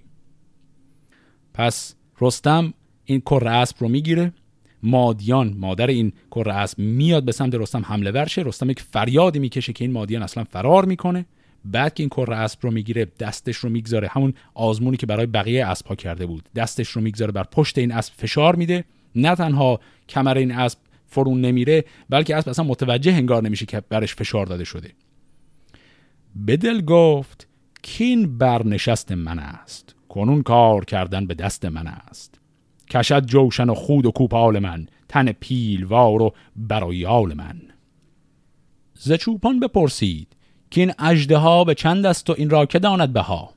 پس 1.55 1.95
رستم 2.21 2.75
این 3.05 3.21
کر 3.21 3.49
اسب 3.49 3.77
رو 3.81 3.89
می‌گیره. 3.89 4.33
مادیان 4.83 5.57
مادر 5.59 5.87
این 5.87 6.13
کره 6.31 6.55
اسب 6.55 6.79
میاد 6.79 7.25
به 7.25 7.33
سمت 7.33 7.55
رستم 7.55 7.83
حمله 7.85 8.11
ورشه. 8.11 8.43
رستم 8.43 8.71
یک 8.71 8.81
فریادی 8.81 9.39
می‌کشه 9.39 9.73
که 9.73 9.85
این 9.85 9.93
مادیان 9.93 10.23
اصلا 10.23 10.45
فرار 10.45 10.85
می‌کنه. 10.85 11.27
بعد 11.65 11.95
که 11.95 12.03
این 12.03 12.09
کره 12.09 12.37
اسب 12.37 12.59
رو 12.63 12.71
می‌گیره 12.71 13.07
دستش 13.21 13.57
رو 13.57 13.71
می‌گذاره. 13.71 14.09
همون 14.11 14.35
آزمونی 14.55 14.97
که 14.97 15.07
برای 15.07 15.27
بقیه 15.27 15.67
اسب 15.67 15.95
کرده 15.95 16.27
بود. 16.27 16.49
دستش 16.55 16.89
رو 16.89 17.03
می‌گذاره 17.03 17.33
بر 17.33 17.45
پشت 17.45 17.79
این 17.79 17.93
اسب 17.93 18.13
فشار 18.17 18.57
میده. 18.57 18.85
نه 19.15 19.35
تنها 19.35 19.81
کمر 20.09 20.39
این 20.39 20.53
اسب 20.53 20.79
فرون 21.07 21.41
نمیره 21.41 21.85
بلکه 22.09 22.37
اسب 22.37 22.49
اصلا 22.49 22.65
متوجه 22.65 23.13
هنگار 23.13 23.43
نمیشه 23.43 23.67
که 23.67 23.81
برش 23.81 24.15
فشار 24.15 24.47
داده 24.47 24.65
شده. 24.65 24.93
به 26.37 26.57
دل 26.57 26.81
گفت 26.81 27.42
کین 27.83 28.39
برنشست 28.39 29.13
من 29.13 29.39
است. 29.39 29.95
کنون 30.09 30.43
کار 30.43 30.85
کردن 30.85 31.27
به 31.27 31.35
دست 31.35 31.65
من 31.65 31.87
است. 31.87 32.41
کشد 32.91 33.27
جوشن 33.27 33.69
و 33.69 33.75
خود 33.75 34.07
و 34.07 34.11
کوپال 34.11 34.59
من 34.59 34.87
تن 35.09 35.33
پیلوار 35.33 36.23
و 36.23 36.35
برایال 36.57 37.35
من. 37.35 37.63
ز 38.95 39.13
چوپان 39.13 39.61
بپرسید 39.61 40.37
که 40.71 40.81
این 40.81 40.93
اجده 40.99 41.37
ها 41.37 41.65
به 41.65 41.75
چند 41.75 42.07
است 42.07 42.31
و 42.31 42.35
این 42.39 42.51
را 42.51 42.67
که 42.67 42.79
داند 42.79 43.13
بها؟ 43.13 43.53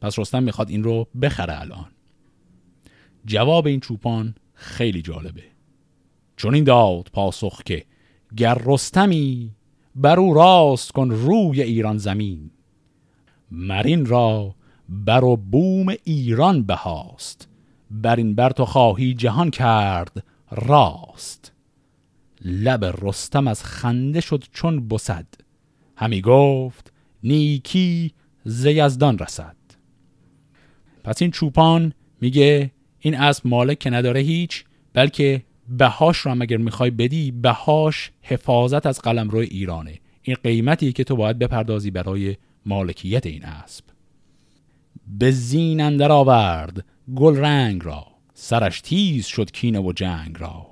پس 0.00 0.18
رستم 0.18 0.42
می‌خواد 0.42 0.70
این 0.70 0.82
رو 0.84 1.06
بخره 1.22 1.60
الان. 1.60 1.86
جواب 3.26 3.66
این 3.66 3.80
چوپان 3.80 4.34
خیلی 4.54 5.02
جالبه. 5.02 5.42
چون 6.36 6.54
این 6.54 6.64
داد 6.64 7.10
پاسخ 7.12 7.62
که 7.62 7.84
گر 8.36 8.58
رستمی 8.64 9.50
بر 9.94 10.20
او 10.20 10.34
راست 10.34 10.92
کن 10.92 11.10
روی 11.10 11.62
ایران 11.62 11.98
زمین. 11.98 12.50
مرین 13.54 14.06
را 14.06 14.54
بر 14.88 15.24
و 15.24 15.36
بوم 15.36 15.94
ایران 16.04 16.62
بهاست. 16.62 17.48
بر 17.90 18.16
این 18.16 18.34
بر 18.34 18.50
تو 18.50 18.64
خواهی 18.64 19.14
جهان 19.14 19.50
کرد 19.50 20.24
راست. 20.50 21.52
لب 22.44 22.84
رستم 22.84 23.48
از 23.48 23.64
خنده 23.64 24.20
شد 24.20 24.44
چون 24.52 24.88
بسد. 24.88 25.26
همی 25.96 26.20
گفت 26.20 26.92
نیکی 27.22 28.12
ز 28.44 28.66
یزدان 28.66 29.18
رسد. 29.18 29.56
پس 31.04 31.22
این 31.22 31.30
چوپان 31.30 31.92
میگه 32.20 32.70
این 32.98 33.14
اسب 33.14 33.46
مالک 33.46 33.78
که 33.78 33.90
نداره 33.90 34.20
هیچ 34.20 34.64
بلکه 34.92 35.42
بهاش 35.68 36.18
رو 36.18 36.30
هم 36.30 36.42
اگر 36.42 36.56
می‌خوای 36.56 36.90
بدی؟ 36.90 37.30
بهاش 37.30 38.10
حفاظت 38.22 38.86
از 38.86 39.00
قلم 39.00 39.28
روی 39.28 39.46
ایرانه. 39.46 40.00
این 40.22 40.36
قیمتی 40.42 40.92
که 40.92 41.04
تو 41.04 41.16
باید 41.16 41.38
بپردازی 41.38 41.90
برای 41.90 42.36
مالکیت 42.66 43.26
این 43.26 43.44
اسب. 43.44 43.84
به 45.06 45.30
زین 45.30 45.80
اندر 45.80 46.12
آورد 46.12 46.84
گل 47.14 47.36
رنگ 47.36 47.84
را 47.84 48.06
سرش 48.34 48.80
تیز 48.80 49.26
شد 49.26 49.50
کینه 49.50 49.80
و 49.80 49.92
جنگ 49.92 50.36
را. 50.38 50.66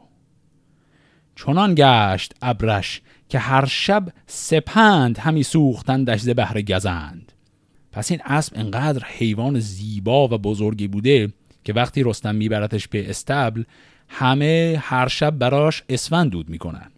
چنان 1.37 1.75
گشت 1.77 2.35
ابرش 2.43 3.01
که 3.29 3.39
هر 3.39 3.65
شب 3.65 4.09
سپند 4.27 5.19
همی 5.19 5.43
سوختندش 5.43 6.21
ز 6.21 6.29
بهر 6.29 6.63
گزند. 6.63 7.33
پس 7.93 8.11
این 8.11 8.21
اسب 8.25 8.53
انقدر 8.57 9.05
حیوان 9.05 9.61
زیبا 9.61 10.29
و 10.29 10.39
بزرگی 10.39 10.89
بوده 10.89 11.33
که 11.65 11.73
وقتی 11.73 12.03
رستم 12.03 12.35
میبرتش 12.35 12.89
به 12.89 13.11
استبل 13.11 13.63
همه 14.09 14.79
هر 14.81 15.09
شب 15.09 15.39
براش 15.39 15.83
اسفند 15.89 16.31
دود 16.31 16.49
می‌کنن. 16.49 16.91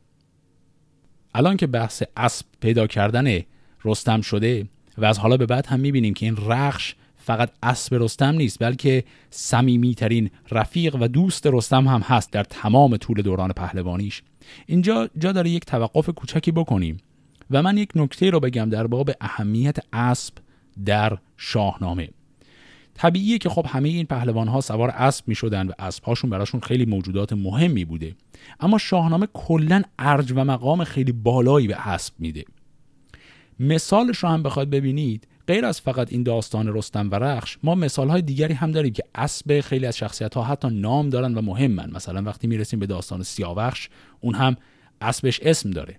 الان 1.35 1.57
که 1.57 1.67
بحث 1.67 2.03
اسب 2.17 2.47
پیدا 2.61 2.87
کردن 2.87 3.41
رستم 3.85 4.21
شده 4.21 4.69
و 4.99 5.05
از 5.05 5.19
حالا 5.19 5.37
به 5.37 5.47
بعد 5.47 5.67
هم 5.67 5.81
می‌بینیم 5.81 6.15
که 6.15 6.27
این 6.27 6.37
رخش 6.47 6.95
فقط 7.17 7.51
اسب 7.63 7.95
رستم 7.95 8.35
نیست 8.35 8.59
بلکه 8.59 9.05
صمیمیترین 9.31 10.31
رفیق 10.51 10.97
و 11.01 11.09
دوست 11.09 11.47
رستم 11.47 11.89
هم 11.89 12.01
هست 12.01 12.33
در 12.33 12.45
تمام 12.45 12.97
طول 12.97 13.23
دوران 13.23 13.53
پهلوانیش. 13.53 14.23
اینجا 14.67 15.09
جا 15.19 15.33
داره 15.33 15.51
یک 15.51 15.65
توقف 15.65 16.09
کوچکی 16.09 16.53
بکنیم 16.53 16.97
و 17.51 17.63
من 17.63 17.79
یک 17.79 17.89
نکته 17.95 18.31
رو 18.31 18.41
بگم 18.41 18.69
در 18.71 18.87
باب 18.87 19.11
اهمیت 19.21 19.77
اسب 19.93 20.35
در 20.85 21.19
شاهنامه. 21.37 22.09
طبیعیه 22.95 23.39
که 23.39 23.49
خب 23.49 23.67
همه 23.69 23.89
این 23.89 24.07
پهلوان 24.07 24.49
ها 24.49 24.61
سوار 24.61 24.91
اسب 24.91 25.29
می 25.29 25.35
شدن 25.35 25.67
و 25.67 25.73
اسب 25.79 26.05
هاشون 26.05 26.31
براشون 26.31 26.61
خیلی 26.61 26.85
موجودات 26.85 27.33
مهمی 27.33 27.85
بوده. 27.85 28.15
اما 28.61 28.79
شاهنامه 28.79 29.29
کلا 29.33 29.83
ارج 29.99 30.33
و 30.33 30.45
مقام 30.45 30.85
خیلی 30.85 31.13
بالایی 31.13 31.69
به 31.69 31.89
اسب 31.89 32.15
میده. 32.19 32.45
مثالش 33.61 34.19
رو 34.19 34.29
هم 34.29 34.43
بخواد 34.43 34.71
ببینید 34.71 35.29
غیر 35.47 35.65
از 35.65 35.81
فقط 35.81 36.13
این 36.13 36.23
داستان 36.23 36.75
رستم 36.77 37.11
و 37.11 37.15
رخش 37.15 37.59
ما 37.63 37.75
مثال 37.75 38.09
های 38.09 38.23
دیگری 38.23 38.55
هم 38.55 38.73
داریم 38.73 38.93
که 38.93 39.03
اسب 39.15 39.61
خیلی 39.61 39.87
از 39.87 39.97
شخصیت 39.97 40.35
ها 40.35 40.43
حتی 40.43 40.69
نام 40.69 41.09
دارن 41.09 41.35
و 41.35 41.43
مهمن. 41.43 41.91
مثلا 41.91 42.23
وقتی 42.23 42.47
می‌رسیم 42.47 42.79
به 42.79 42.87
داستان 42.87 43.23
سیاوخش 43.23 43.89
اون 44.21 44.35
هم 44.35 44.57
اسبش 45.01 45.41
اسم 45.43 45.71
داره. 45.71 45.99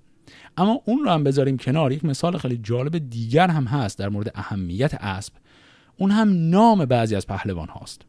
اما 0.57 0.81
اون 0.85 0.99
رو 1.03 1.09
هم 1.09 1.23
بذاریم 1.23 1.57
کنار 1.57 1.91
یک 1.91 2.05
مثال 2.05 2.37
خیلی 2.37 2.57
جالب 2.57 3.09
دیگر 3.09 3.47
هم 3.47 3.65
هست 3.65 3.99
در 3.99 4.09
مورد 4.09 4.31
اهمیت 4.35 4.93
اسب. 4.93 5.33
اون 5.97 6.11
هم 6.11 6.49
نام 6.49 6.85
بعضی 6.85 7.15
از 7.15 7.27
پهلوان 7.27 7.67
هاست. 7.67 8.01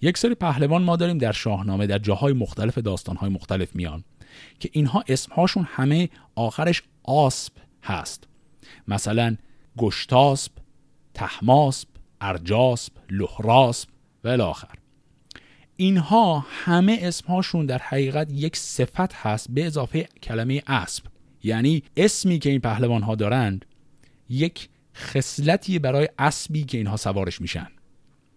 یک 0.00 0.18
سری 0.18 0.34
پهلوان 0.34 0.82
ما 0.82 0.96
داریم 0.96 1.18
در 1.18 1.32
شاهنامه 1.32 1.86
در 1.86 1.98
جاهای 1.98 2.32
مختلف 2.32 2.78
داستانهای 2.78 3.30
مختلف 3.30 3.76
میان 3.76 4.04
که 4.60 4.70
اینها 4.72 5.04
اسمهاشون 5.08 5.66
همه 5.70 6.08
آخرش 6.34 6.82
آسب 7.04 7.52
هست. 7.82 8.27
مثلا 8.88 9.36
گشتاسب 9.78 10.52
تحماسب 11.14 11.88
ارجاسب 12.20 12.92
لحراسب 13.10 13.88
و 14.24 14.28
الاخر 14.28 14.74
اینها 15.76 16.46
همه 16.48 16.98
اسمهاشون 17.02 17.66
در 17.66 17.78
حقیقت 17.78 18.30
یک 18.30 18.56
صفت 18.56 19.14
هست 19.14 19.50
به 19.50 19.66
اضافه 19.66 20.08
کلمه 20.22 20.62
اسب. 20.66 21.04
یعنی 21.42 21.82
اسمی 21.96 22.38
که 22.38 22.50
این 22.50 22.60
پهلوان 22.60 23.02
ها 23.02 23.14
دارند 23.14 23.64
یک 24.28 24.68
خصلتی 24.96 25.78
برای 25.78 26.08
اسبی 26.18 26.64
که 26.64 26.78
اینها 26.78 26.96
سوارش 26.96 27.40
میشن. 27.40 27.66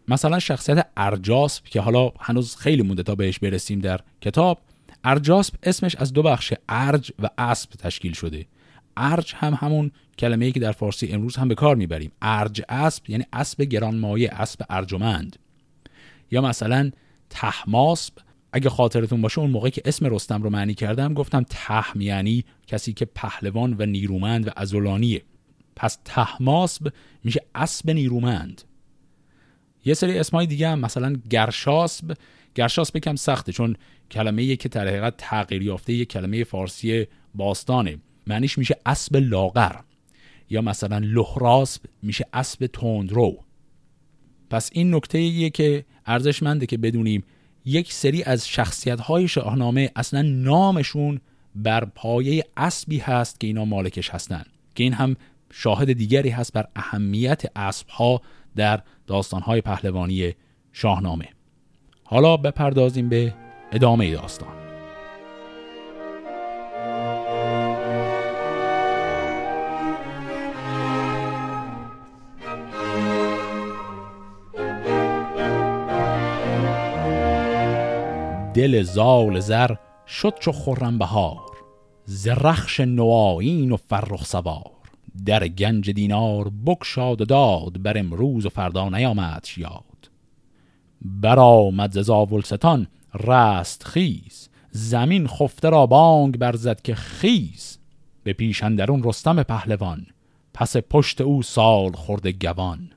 مثلا 0.07 0.39
شخصیت 0.39 0.87
ارجاسب 0.97 1.63
که 1.63 1.81
حالا 1.81 2.11
هنوز 2.19 2.55
خیلی 2.55 2.83
مونده 2.83 3.03
تا 3.03 3.15
بهش 3.15 3.39
برسیم 3.39 3.79
در 3.79 3.99
کتاب 4.21 4.61
ارجاسب 5.03 5.53
اسمش 5.63 5.95
از 5.95 6.13
دو 6.13 6.23
بخش 6.23 6.53
ارج 6.69 7.11
و 7.19 7.29
اسب 7.37 7.69
تشکیل 7.69 8.13
شده. 8.13 8.45
ارج 8.97 9.33
هم 9.35 9.53
همون 9.53 9.91
کلمه 10.17 10.45
ای 10.45 10.51
که 10.51 10.59
در 10.59 10.71
فارسی 10.71 11.07
امروز 11.07 11.35
هم 11.35 11.47
به 11.47 11.55
کار 11.55 11.75
می‌بریم. 11.75 12.11
ارج 12.21 12.61
اسب 12.69 13.09
یعنی 13.09 13.23
اسب 13.33 13.61
گرانمایه 13.61 14.29
اسب 14.29 14.61
ارجمند. 14.69 15.35
یا 16.31 16.41
مثلا 16.41 16.91
تحماسب 17.29 18.13
اگه 18.53 18.69
خاطرتون 18.69 19.21
باشه 19.21 19.39
اون 19.39 19.51
موقعی 19.51 19.71
که 19.71 19.81
اسم 19.85 20.05
رستم 20.05 20.43
رو 20.43 20.49
معنی 20.49 20.73
کردم 20.73 21.13
گفتم 21.13 21.43
تحم 21.49 22.01
یعنی 22.01 22.45
کسی 22.67 22.93
که 22.93 23.05
پهلوان 23.05 23.75
و 23.79 23.85
نیرومند 23.85 24.47
و 24.47 24.51
ازولانیه 24.55 25.21
پس 25.75 25.97
تحماسب 26.05 26.93
میشه 27.23 27.41
اسب 27.55 27.89
نیرومند. 27.89 28.61
یه 29.85 29.93
سری 29.93 30.19
اسمای 30.19 30.47
دیگه 30.47 30.69
هم 30.69 30.79
مثلا 30.79 31.15
گرشاسب. 31.29 32.17
گرشاسب 32.55 32.97
کم 32.97 33.15
سخته 33.15 33.51
چون 33.51 33.75
کلمه 34.11 34.55
که 34.55 34.69
در 34.69 34.87
حقیقت 34.87 35.17
تغییر 35.17 35.61
یافته 35.61 35.93
یه 35.93 36.05
کلمه 36.05 36.43
فارسی 36.43 37.07
باستانه. 37.35 37.97
معنیش 38.27 38.57
میشه 38.57 38.75
اسب 38.85 39.15
لاغر. 39.15 39.75
یا 40.49 40.61
مثلا 40.61 40.97
لحراسب 40.97 41.81
میشه 42.03 42.25
اسب 42.33 42.65
تندرو. 42.65 43.37
پس 44.49 44.69
این 44.73 44.95
نکته 44.95 45.17
ایه 45.17 45.49
که 45.49 45.85
ارزشمنده 46.05 46.65
که 46.65 46.77
بدونیم 46.77 47.23
یک 47.65 47.93
سری 47.93 48.23
از 48.23 48.47
شخصیت 48.47 48.99
های 48.99 49.27
شاهنامه 49.27 49.91
اصلا 49.95 50.21
نامشون 50.21 51.21
بر 51.55 51.85
پایه 51.85 52.43
اسبی 52.57 52.97
هست 52.97 53.39
که 53.39 53.47
اینا 53.47 53.65
مالکش 53.65 54.09
هستن. 54.09 54.43
که 54.75 54.83
این 54.83 54.93
هم 54.93 55.15
شاهد 55.51 55.93
دیگری 55.93 56.29
هست 56.29 56.53
بر 56.53 56.67
اهمیت 56.75 57.43
اسب 57.55 57.87
ها 57.89 58.21
در 58.55 58.81
داستان 59.07 59.41
های 59.41 59.61
پهلوانی 59.61 60.33
شاهنامه. 60.73 61.25
حالا 62.03 62.37
بپردازیم 62.37 63.09
به 63.09 63.33
ادامه 63.71 64.11
داستان. 64.11 64.60
دل 78.53 78.83
زال 78.83 79.39
زر 79.39 79.75
شد 80.07 80.33
چو 80.39 80.51
خرم 80.51 80.97
بهار 80.97 81.51
زرخش 82.05 82.79
نوایین 82.79 83.71
و 83.71 83.77
فرخ 83.77 84.25
سوار. 84.25 84.71
در 85.25 85.47
گنج 85.47 85.89
دینار 85.89 86.51
بکشاد 86.65 87.21
و 87.21 87.25
داد 87.25 87.81
بر 87.81 87.97
امروز 87.97 88.45
و 88.45 88.49
فردا 88.49 88.89
نیامد 88.89 89.47
یاد 89.57 90.09
برآمد 91.01 91.91
ز 91.91 91.97
زاولستان 91.97 92.87
رست 93.23 93.83
خیز. 93.83 94.49
زمین 94.71 95.27
خفته 95.27 95.69
را 95.69 95.85
بانگ 95.85 96.37
برزد 96.37 96.81
که 96.81 96.95
خیز. 96.95 97.77
به 98.23 98.33
پیش 98.33 98.63
اندرون 98.63 99.03
رستم 99.03 99.43
پهلوان 99.43 100.05
پس 100.53 100.77
پشت 100.77 101.21
او 101.21 101.43
سال 101.43 101.91
خورده 101.91 102.31
گوان. 102.31 102.89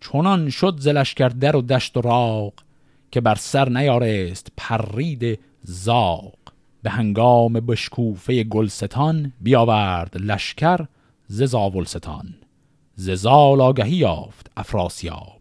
چنان 0.00 0.50
شد 0.50 0.80
زلش 0.80 1.12
در 1.12 1.56
و 1.56 1.62
دشت 1.62 1.96
و 1.96 2.00
راق 2.00 2.52
که 3.10 3.20
بر 3.20 3.34
سر 3.34 3.68
نیارست 3.68 4.52
پرید 4.56 5.38
زاغ. 5.62 6.34
به 6.82 6.90
هنگام 6.90 7.52
بشکوفه 7.52 8.44
گلستان 8.44 9.32
بیاورد 9.40 10.16
لشکر 10.16 10.86
ز 11.26 11.42
زاولستان. 11.42 12.34
ز 12.94 13.10
زال 13.10 13.60
آگهی 13.60 13.96
یافت 13.96 14.50
افراسیاب. 14.56 15.40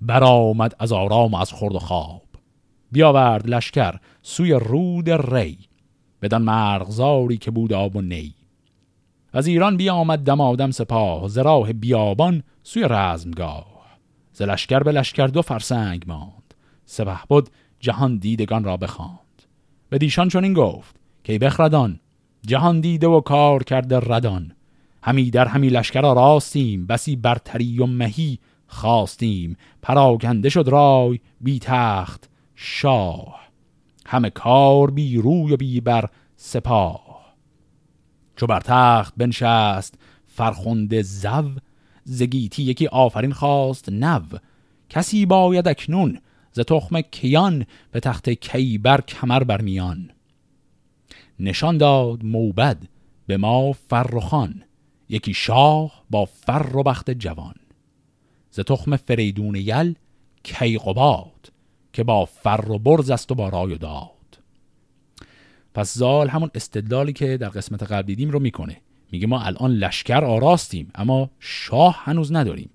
برآمد 0.00 0.76
از 0.78 0.92
آرام 0.92 1.34
و 1.34 1.36
از 1.36 1.52
خورد 1.52 1.74
و 1.74 1.78
خواب. 1.78 2.22
بیاورد 2.92 3.50
لشکر 3.50 3.94
سوی 4.22 4.52
رود 4.52 5.10
ری 5.10 5.58
بدان 6.22 6.42
مرغزاری 6.42 7.36
که 7.36 7.50
بود 7.50 7.72
آب 7.72 7.96
و 7.96 8.02
نی. 8.02 8.34
از 9.32 9.46
ایران 9.46 9.76
بیامد 9.76 10.18
دمادم 10.18 10.70
سپاه 10.70 11.28
ز 11.28 11.38
راه 11.38 11.72
بیابان 11.72 12.42
سوی 12.62 12.86
رزمگاه. 12.90 13.76
ز 14.32 14.42
لشکر 14.42 14.78
به 14.78 14.92
لشکر 14.92 15.26
دو 15.26 15.42
فرسنگ 15.42 16.04
ماند. 16.06 16.45
سپه 16.86 17.18
بود 17.28 17.50
جهان 17.80 18.16
دیدگان 18.16 18.64
را 18.64 18.76
بخواند. 18.76 19.42
به 19.88 19.98
دیشان 19.98 20.28
چون 20.28 20.44
این 20.44 20.52
گفت 20.52 20.96
که 21.24 21.38
بخردان 21.38 22.00
جهان 22.46 22.80
دیده 22.80 23.06
و 23.06 23.20
کار 23.20 23.62
کرده 23.62 24.00
ردان. 24.00 24.52
همی 25.02 25.30
در 25.30 25.48
همی 25.48 25.68
لشکر 25.68 26.00
را 26.00 26.12
راستیم 26.12 26.86
بسی 26.86 27.16
برتری 27.16 27.78
و 27.78 27.86
مهی 27.86 28.38
خواستیم. 28.66 29.56
پراکنده 29.82 30.48
شد 30.48 30.68
رای 30.68 31.20
بی 31.40 31.58
تخت 31.58 32.30
شاه. 32.54 33.40
همه 34.06 34.30
کار 34.30 34.90
بی 34.90 35.16
روی 35.16 35.52
و 35.52 35.56
بی 35.56 35.80
بر 35.80 36.08
سپاه. 36.36 37.34
چو 38.36 38.46
بر 38.46 38.60
تخت 38.60 39.14
بنشست 39.16 39.98
فرخنده 40.26 41.02
زو 41.02 41.50
زگیتی 42.04 42.62
یکی 42.62 42.86
آفرین 42.86 43.32
خواست 43.32 43.88
نو. 43.88 44.20
کسی 44.88 45.26
باید 45.26 45.68
اکنون 45.68 46.18
ز 46.56 46.60
تخم 46.60 47.00
کیان 47.00 47.66
به 47.92 48.00
تخت 48.00 48.30
کیبر 48.30 49.00
کمر 49.00 49.44
برمیان 49.44 50.10
نشان 51.40 51.78
داد 51.78 52.24
موبد 52.24 52.78
به 53.26 53.36
ما 53.36 53.72
فرخان 53.72 54.62
یکی 55.08 55.34
شاه 55.34 56.04
با 56.10 56.24
فر 56.24 56.76
و 56.76 56.82
بخت 56.82 57.10
جوان. 57.10 57.54
ز 58.50 58.60
تخم 58.60 58.96
فریدون 58.96 59.54
یل 59.54 59.94
کیقباد 60.42 61.52
که 61.92 62.04
با 62.04 62.24
فر 62.24 62.70
و 62.70 62.78
برز 62.78 63.10
است 63.10 63.32
و 63.32 63.34
با 63.34 63.48
رای 63.48 63.74
و 63.74 63.78
داد. 63.78 64.38
پس 65.74 65.94
زال 65.94 66.28
همون 66.28 66.50
استدلالی 66.54 67.12
که 67.12 67.36
در 67.36 67.48
قسمت 67.48 67.82
قبل 67.82 68.06
دیدیم 68.06 68.30
رو 68.30 68.40
می‌کنه. 68.40 68.80
میگه 69.12 69.26
ما 69.26 69.40
الان 69.40 69.72
لشکر 69.72 70.24
آراستیم 70.24 70.90
اما 70.94 71.30
شاه 71.40 72.02
هنوز 72.04 72.32
نداریم. 72.32 72.70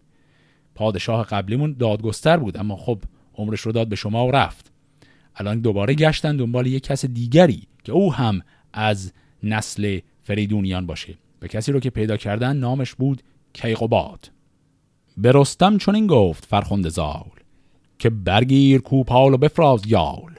پادشاه 0.75 1.25
قبلیمون 1.25 1.75
دادگستر 1.79 2.37
بود 2.37 2.57
اما 2.57 2.75
خب 2.75 2.99
عمرش 3.35 3.61
رو 3.61 3.71
داد 3.71 3.87
به 3.87 3.95
شما 3.95 4.27
و 4.27 4.31
رفت. 4.31 4.71
الان 5.35 5.59
دوباره 5.59 5.93
گشتن 5.93 6.37
دنبال 6.37 6.67
یک 6.67 6.83
کس 6.83 7.05
دیگری 7.05 7.67
که 7.83 7.91
او 7.91 8.13
هم 8.13 8.41
از 8.73 9.13
نسل 9.43 9.99
فریدونیان 10.23 10.85
باشه. 10.85 11.17
به 11.39 11.47
کسی 11.47 11.71
رو 11.71 11.79
که 11.79 11.89
پیدا 11.89 12.17
کردن 12.17 12.57
نامش 12.57 12.95
بود 12.95 13.23
کیقوباد. 13.53 14.31
به 15.17 15.31
رستم 15.35 15.77
این 15.93 16.07
گفت 16.07 16.45
فرخنده 16.45 16.89
زال 16.89 17.31
که 17.99 18.09
برگیر 18.09 18.81
کوپال 18.81 19.33
و 19.33 19.37
بفراز 19.37 19.81
یال. 19.87 20.31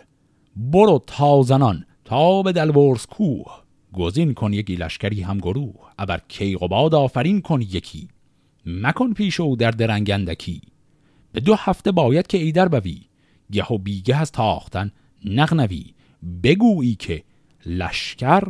برو 0.56 1.02
تازنان 1.06 1.84
تا 2.04 2.42
به 2.42 2.52
دلورس 2.52 3.06
کوه. 3.06 3.62
گزین 3.92 4.34
کن 4.34 4.52
یکی 4.52 4.76
لشکری 4.76 5.22
هم 5.22 5.38
گروه. 5.38 5.74
ابر 5.98 6.20
کیقوباد 6.28 6.94
آفرین 6.94 7.40
کن 7.40 7.62
یکی. 7.62 8.08
مکن 8.66 9.12
پیش 9.12 9.40
او 9.40 9.56
در 9.56 9.70
درنگندکی 9.70 10.60
به 11.32 11.40
دو 11.40 11.54
هفته 11.54 11.92
باید 11.92 12.26
که 12.26 12.38
ایدر 12.38 12.68
بوی. 12.68 13.02
گه 13.52 13.66
و 13.72 13.78
بیگه 13.78 14.16
از 14.16 14.32
تاختن 14.32 14.92
نغنوی. 15.24 15.94
بگویی 16.42 16.94
که 16.94 17.24
لشکر 17.66 18.42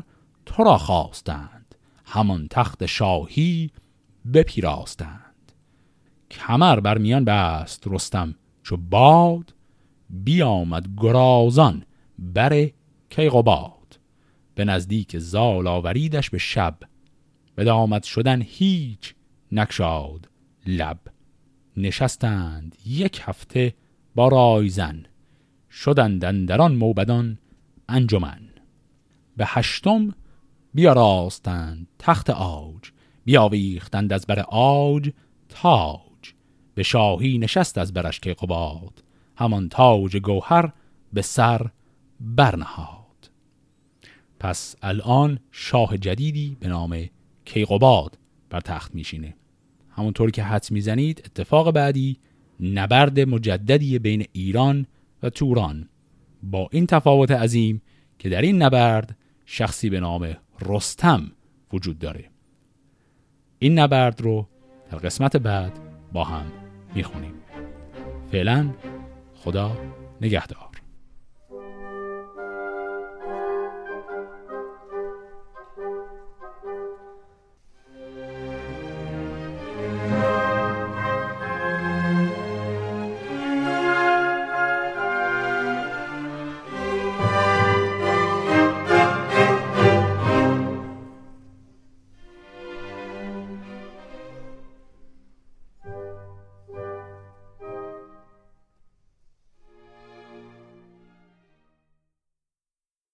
تو 0.46 0.64
را 0.64 0.78
خواستند. 0.78 1.74
همان 2.04 2.48
تخت 2.50 2.86
شاهی 2.86 3.70
بپیراستند. 4.34 5.52
کمر 6.30 6.80
بر 6.80 6.98
میان 6.98 7.24
بست 7.24 7.82
رستم 7.86 8.34
چو 8.62 8.76
باد. 8.76 9.54
بیامد 10.10 10.88
گرازان 10.96 11.84
بر 12.18 12.70
کیقوباد 13.10 13.98
به 14.54 14.64
نزدیک 14.64 15.18
زال 15.18 15.66
آوریدش 15.66 16.30
به 16.30 16.38
شب. 16.38 16.78
به 17.54 17.64
دامت 17.64 18.04
شدن 18.04 18.42
هیچ 18.42 19.14
نکشاد 19.52 20.28
لب. 20.66 20.98
نشستند 21.76 22.76
یک 22.87 23.20
هفته 23.24 23.74
با 24.14 24.28
رایزن. 24.28 25.02
شدند 25.70 26.48
در 26.48 26.62
آن 26.62 26.74
موبدان 26.74 27.38
انجمن. 27.88 28.40
به 29.37 29.44
هشتم 29.46 30.14
بیاراستند 30.74 31.88
تخت 31.98 32.30
آج 32.30 32.90
بیاویختند 33.24 34.12
از 34.12 34.26
بر 34.26 34.40
آج 34.48 35.11
تاج. 35.48 36.32
به 36.74 36.82
شاهی 36.82 37.38
نشست 37.38 37.78
از 37.78 37.92
برش 37.92 38.20
که 38.20 38.35
قباد. 38.35 39.04
همان 39.37 39.68
تاج 39.68 40.16
گوهر 40.16 40.72
به 41.12 41.22
سر 41.22 41.70
برنهاد. 42.20 43.30
پس 44.40 44.76
الان 44.82 45.38
شاه 45.50 45.98
جدیدی 45.98 46.56
به 46.61 46.68
نام 46.68 47.06
کیقوباد 47.44 48.18
بر 48.50 48.61
تخت 48.61 48.94
میشینه. 48.94 49.35
همونطور 49.96 50.31
که 50.31 50.42
حد 50.42 50.66
می‌زنید 50.70 51.22
اتفاق 51.24 51.70
بعدی 51.70 52.16
نبرد 52.61 53.20
مجددی 53.20 53.98
بین 53.98 54.26
ایران 54.33 54.87
و 55.22 55.31
توران 55.31 55.88
با 56.42 56.68
این 56.72 56.87
تفاوت 56.87 57.31
عظیم 57.31 57.83
که 58.18 58.28
در 58.28 58.42
این 58.42 58.62
نبرد 58.62 59.16
شخصی 59.46 59.90
به 59.90 60.00
نام 60.00 60.37
رستم 60.61 61.33
وجود 61.72 61.98
داره. 61.98 62.24
این 63.59 63.78
نبرد 63.78 64.20
رو 64.20 64.48
در 64.90 64.98
قسمت 64.98 65.37
بعد 65.37 65.72
با 66.12 66.24
هم 66.24 66.46
می‌خونیم. 66.94 67.35
فعلا 68.33 68.70
خدا 69.35 69.78
نگهدار. 70.20 70.71